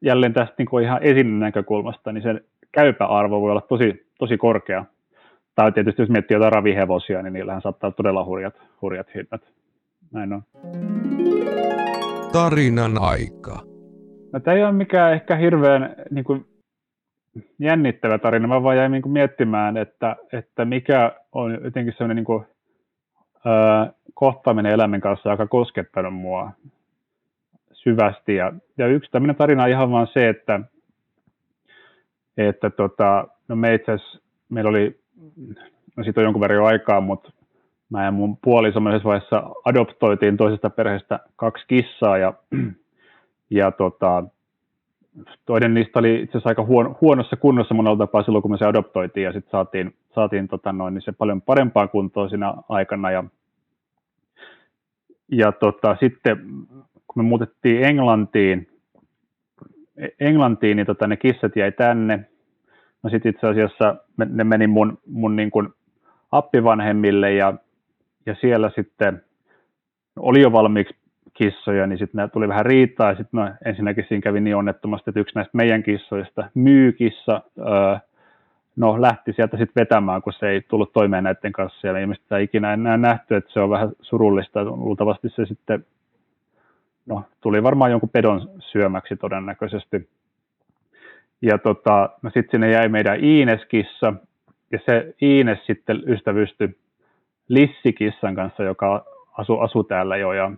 jälleen 0.00 0.32
tästä 0.32 0.54
niin 0.58 0.68
kuin 0.68 0.84
ihan 0.84 1.02
esinen 1.02 1.40
näkökulmasta, 1.40 2.12
niin 2.12 2.22
se 2.22 2.40
käypä 2.72 3.06
arvo 3.06 3.40
voi 3.40 3.50
olla 3.50 3.60
tosi, 3.60 4.06
tosi 4.18 4.36
korkea. 4.36 4.84
Tai 5.54 5.72
tietysti 5.72 6.02
jos 6.02 6.08
miettii 6.08 6.34
jotain 6.34 6.52
ravihevosia, 6.52 7.22
niin 7.22 7.32
niillähän 7.32 7.62
saattaa 7.62 7.88
olla 7.88 7.96
todella 7.96 8.24
hurjat, 8.24 8.54
hurjat 8.82 9.06
hinnat. 9.14 9.42
Näin 10.12 10.32
on. 10.32 10.42
Tarinan 12.32 12.92
aika. 13.00 13.58
No, 14.32 14.40
tämä 14.40 14.56
ei 14.56 14.64
ole 14.64 14.72
mikään 14.72 15.12
ehkä 15.12 15.36
hirveän 15.36 15.94
niin 16.10 16.24
kuin, 16.24 16.46
jännittävä 17.58 18.18
tarina. 18.18 18.48
Mä 18.48 18.62
vaan 18.62 18.76
jäin 18.76 18.92
niin 18.92 19.02
kuin, 19.02 19.12
miettimään, 19.12 19.76
että, 19.76 20.16
että 20.32 20.64
mikä 20.64 21.12
on 21.32 21.52
jotenkin 21.64 21.92
sellainen 21.92 22.16
niin 22.16 22.24
kuin, 22.24 22.44
ö, 23.46 23.92
kohtaaminen 24.14 24.72
eläimen 24.72 25.00
kanssa, 25.00 25.30
joka 25.30 25.46
koskettanut 25.46 26.14
mua 26.14 26.50
syvästi. 27.82 28.34
Ja, 28.34 28.52
ja 28.78 28.86
yksi 28.86 29.10
tämmöinen 29.10 29.36
tarina 29.36 29.62
on 29.62 29.70
ihan 29.70 29.90
vaan 29.90 30.06
se, 30.06 30.28
että, 30.28 30.60
että 32.36 32.70
tota, 32.70 33.28
no 33.48 33.56
me 33.56 33.74
itse 33.74 33.92
meillä 34.48 34.70
oli, 34.70 35.00
no 35.96 36.04
siitä 36.04 36.20
on 36.20 36.24
jonkun 36.24 36.40
verran 36.40 36.56
jo 36.56 36.64
aikaa, 36.64 37.00
mutta 37.00 37.32
mä 37.90 38.04
ja 38.04 38.10
mun 38.10 38.36
puoli 38.36 38.72
semmoisessa 38.72 39.08
vaiheessa 39.08 39.50
adoptoitiin 39.64 40.36
toisesta 40.36 40.70
perheestä 40.70 41.20
kaksi 41.36 41.64
kissaa 41.68 42.18
ja, 42.18 42.34
ja 43.50 43.70
tota, 43.70 44.24
toinen 45.46 45.74
niistä 45.74 45.98
oli 45.98 46.14
itse 46.14 46.30
asiassa 46.30 46.48
aika 46.48 46.64
huono, 46.64 46.96
huonossa 47.00 47.36
kunnossa 47.36 47.74
monella 47.74 47.98
tapaa 47.98 48.22
silloin, 48.22 48.42
kun 48.42 48.50
me 48.50 48.58
se 48.58 48.64
adoptoitiin 48.64 49.24
ja 49.24 49.32
sitten 49.32 49.50
saatiin, 49.50 49.94
saatiin 50.14 50.48
tota 50.48 50.72
noin, 50.72 50.94
niin 50.94 51.02
se 51.02 51.12
paljon 51.12 51.42
parempaa 51.42 51.88
kuntoa 51.88 52.28
siinä 52.28 52.54
aikana 52.68 53.10
ja, 53.10 53.24
ja 55.32 55.52
tota, 55.52 55.96
sitten 56.00 56.38
kun 57.12 57.24
me 57.24 57.28
muutettiin 57.28 57.84
Englantiin, 57.84 58.68
Englantiin 60.20 60.76
niin 60.76 60.86
tota, 60.86 61.06
ne 61.06 61.16
kissat 61.16 61.56
jäi 61.56 61.72
tänne. 61.72 62.24
No 63.02 63.10
sitten 63.10 63.30
itse 63.30 63.46
asiassa 63.46 63.96
ne 64.28 64.44
meni 64.44 64.66
mun, 64.66 64.98
mun 65.06 65.36
niin 65.36 65.50
kuin 65.50 65.68
appivanhemmille 66.32 67.32
ja, 67.32 67.54
ja 68.26 68.34
siellä 68.40 68.70
sitten 68.76 69.22
oli 70.16 70.40
jo 70.40 70.52
valmiiksi 70.52 70.94
kissoja, 71.34 71.86
niin 71.86 71.98
sitten 71.98 72.30
tuli 72.30 72.48
vähän 72.48 72.66
riitaa 72.66 73.10
ja 73.10 73.16
sitten 73.16 73.40
no, 73.40 73.50
ensinnäkin 73.64 74.04
siinä 74.08 74.22
kävi 74.22 74.40
niin 74.40 74.56
onnettomasti, 74.56 75.10
että 75.10 75.20
yksi 75.20 75.34
näistä 75.34 75.56
meidän 75.56 75.82
kissoista, 75.82 76.50
myykissa, 76.54 77.42
öö, 77.58 77.96
no 78.76 79.02
lähti 79.02 79.32
sieltä 79.32 79.56
sitten 79.56 79.80
vetämään, 79.80 80.22
kun 80.22 80.32
se 80.32 80.48
ei 80.48 80.60
tullut 80.60 80.92
toimeen 80.92 81.24
näiden 81.24 81.52
kanssa 81.52 81.86
ja 81.86 81.98
ilmeisesti 81.98 82.42
ikinä 82.42 82.72
enää 82.72 82.96
nähty, 82.96 83.36
että 83.36 83.52
se 83.52 83.60
on 83.60 83.70
vähän 83.70 83.92
surullista, 84.02 84.64
luultavasti 84.64 85.28
se 85.28 85.46
sitten 85.46 85.86
no, 87.06 87.24
tuli 87.40 87.62
varmaan 87.62 87.90
jonkun 87.90 88.08
pedon 88.08 88.50
syömäksi 88.58 89.16
todennäköisesti. 89.16 90.08
Ja 91.42 91.58
tota, 91.58 92.10
no 92.22 92.30
sitten 92.30 92.50
sinne 92.50 92.70
jäi 92.70 92.88
meidän 92.88 93.24
Iineskissa, 93.24 94.14
ja 94.72 94.78
se 94.86 95.14
Iines 95.22 95.66
sitten 95.66 96.02
ystävystyi 96.06 96.76
Lissikissan 97.48 98.34
kanssa, 98.34 98.62
joka 98.62 99.04
asu, 99.32 99.58
asu 99.58 99.84
täällä 99.84 100.16
jo. 100.16 100.32
Ja, 100.32 100.52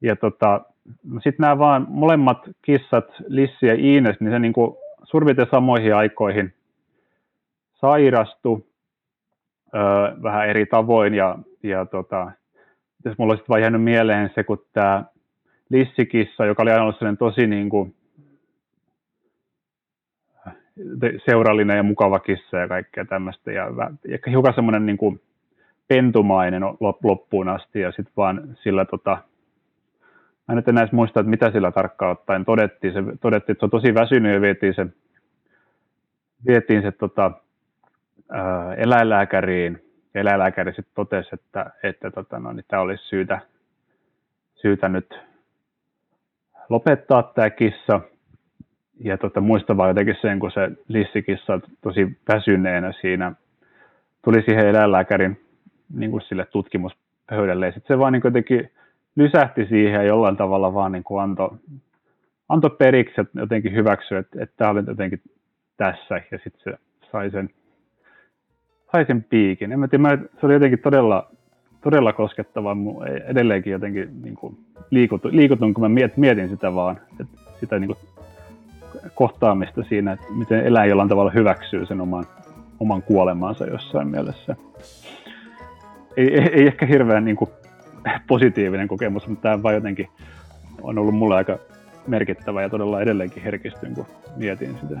ja 0.00 0.16
tota, 0.16 0.60
no 1.04 1.20
sitten 1.20 1.44
nämä 1.44 1.58
vaan 1.58 1.86
molemmat 1.88 2.38
kissat, 2.62 3.04
Lissi 3.26 3.66
ja 3.66 3.74
Iines, 3.74 4.20
niin 4.20 4.32
se 4.32 4.38
niin 4.38 4.52
kuin 4.52 4.76
surviten 5.04 5.46
samoihin 5.50 5.94
aikoihin 5.94 6.54
sairastu 7.74 8.66
öö, 9.74 9.82
vähän 10.22 10.48
eri 10.48 10.66
tavoin. 10.66 11.14
Ja, 11.14 11.38
ja 11.62 11.86
tota, 11.86 12.30
jos 13.04 13.18
mulla 13.18 13.32
olisi 13.32 13.48
vain 13.48 13.62
jäänyt 13.62 13.82
mieleen 13.82 14.30
se, 14.34 14.44
kun 14.44 14.64
tämä 14.72 15.04
lissikissa, 15.72 16.46
joka 16.46 16.62
oli 16.62 16.70
aina 16.70 16.82
ollut 16.82 16.98
sellainen 16.98 17.18
tosi 17.18 17.46
niin 17.46 17.68
kuin 17.68 17.94
seurallinen 21.26 21.76
ja 21.76 21.82
mukava 21.82 22.18
kissa 22.18 22.56
ja 22.56 22.68
kaikkea 22.68 23.04
tämmöistä. 23.04 23.52
Ja 23.52 23.66
ehkä 24.08 24.30
hiukan 24.30 24.54
semmoinen 24.54 24.86
niin 24.86 24.98
kuin 24.98 25.20
pentumainen 25.88 26.62
loppuun 27.02 27.48
asti 27.48 27.80
ja 27.80 27.90
sitten 27.92 28.12
vaan 28.16 28.56
sillä 28.62 28.84
tota, 28.84 29.18
mä 30.48 30.54
nyt 30.54 30.68
enää 30.68 30.88
muista, 30.92 31.20
että 31.20 31.30
mitä 31.30 31.50
sillä 31.50 31.72
tarkkaan 31.72 32.12
ottaen 32.12 32.44
todettiin. 32.44 32.92
Se, 32.92 33.02
todettiin, 33.20 33.54
että 33.54 33.60
se 33.60 33.66
on 33.66 33.70
tosi 33.70 33.94
väsynyt 33.94 34.34
ja 34.34 34.40
vietiin 34.40 34.74
se, 34.74 34.86
vietiin 36.46 36.82
se 36.82 36.92
tota, 36.92 37.30
ää, 38.30 38.74
eläinlääkäriin. 38.74 39.84
Eläinlääkäri 40.14 40.72
sitten 40.72 40.94
totesi, 40.94 41.28
että, 41.32 41.70
että 41.82 42.10
tota, 42.10 42.38
no, 42.38 42.52
niin 42.52 42.64
tämä 42.68 42.82
olisi 42.82 43.04
syytä, 43.04 43.40
syytä 44.54 44.88
nyt 44.88 45.31
lopettaa 46.72 47.22
tämä 47.22 47.50
kissa. 47.50 48.00
Ja 49.04 49.18
tota, 49.18 49.40
muista 49.40 49.76
vaan 49.76 49.90
jotenkin 49.90 50.16
sen, 50.22 50.38
kun 50.38 50.50
se 50.52 50.70
lissikissa 50.88 51.60
tosi 51.80 52.18
väsyneenä 52.28 52.92
siinä 53.00 53.32
tuli 54.24 54.42
siihen 54.42 54.66
eläinlääkärin 54.66 55.40
niin 55.94 56.10
kuin 56.10 56.22
sille 56.22 56.46
tutkimuspöydälle. 56.46 57.66
Ja 57.66 57.72
sitten 57.72 57.94
se 57.94 57.98
vaan 57.98 58.12
niin 58.12 58.22
jotenkin 58.24 58.70
lysähti 59.16 59.66
siihen 59.66 59.94
ja 59.94 60.02
jollain 60.02 60.36
tavalla 60.36 60.74
vaan 60.74 60.92
niin 60.92 61.04
kuin 61.04 61.22
antoi 61.22 61.50
anto 62.48 62.70
periksi, 62.70 63.20
että 63.20 63.40
jotenkin 63.40 63.74
hyväksyi, 63.74 64.18
että, 64.18 64.42
että 64.42 64.54
tämä 64.56 64.70
oli 64.70 64.82
jotenkin 64.86 65.20
tässä. 65.76 66.14
Ja 66.30 66.38
sitten 66.44 66.62
se 66.64 66.78
sai 67.12 67.30
sen, 67.30 67.50
sai 68.92 69.04
sen 69.06 69.24
piikin. 69.24 69.72
En 69.72 69.80
mä 69.80 69.88
tiedä, 69.88 70.18
se 70.40 70.46
oli 70.46 70.54
jotenkin 70.54 70.78
todella 70.78 71.30
todella 71.82 72.12
koskettava. 72.12 72.76
Edelleenkin 73.26 73.72
jotenkin 73.72 74.22
niin 74.22 74.34
kuin 74.34 74.56
liikutun, 74.90 75.36
liikutun, 75.36 75.74
kun 75.74 75.90
mä 75.90 76.02
mietin 76.16 76.48
sitä 76.48 76.74
vaan, 76.74 77.00
että 77.20 77.38
sitä 77.60 77.78
niin 77.78 77.88
kuin 77.88 77.98
kohtaamista 79.14 79.82
siinä, 79.82 80.12
että 80.12 80.26
miten 80.30 80.66
eläin 80.66 80.88
jollain 80.88 81.08
tavalla 81.08 81.30
hyväksyy 81.30 81.86
sen 81.86 82.00
oman, 82.00 82.26
oman 82.80 83.02
kuolemansa 83.02 83.66
jossain 83.66 84.08
mielessä. 84.08 84.56
Ei, 86.16 86.34
ei, 86.34 86.48
ei 86.52 86.66
ehkä 86.66 86.86
hirveän 86.86 87.24
niin 87.24 87.36
kuin, 87.36 87.50
positiivinen 88.26 88.88
kokemus, 88.88 89.28
mutta 89.28 89.42
tämä 89.42 89.62
vaan 89.62 89.74
jotenkin 89.74 90.08
on 90.82 90.98
ollut 90.98 91.14
mulle 91.14 91.34
aika 91.34 91.58
merkittävä 92.06 92.62
ja 92.62 92.68
todella 92.68 93.00
edelleenkin 93.00 93.42
herkistyn, 93.42 93.94
kun 93.94 94.06
mietin 94.36 94.76
sitä. 94.80 95.00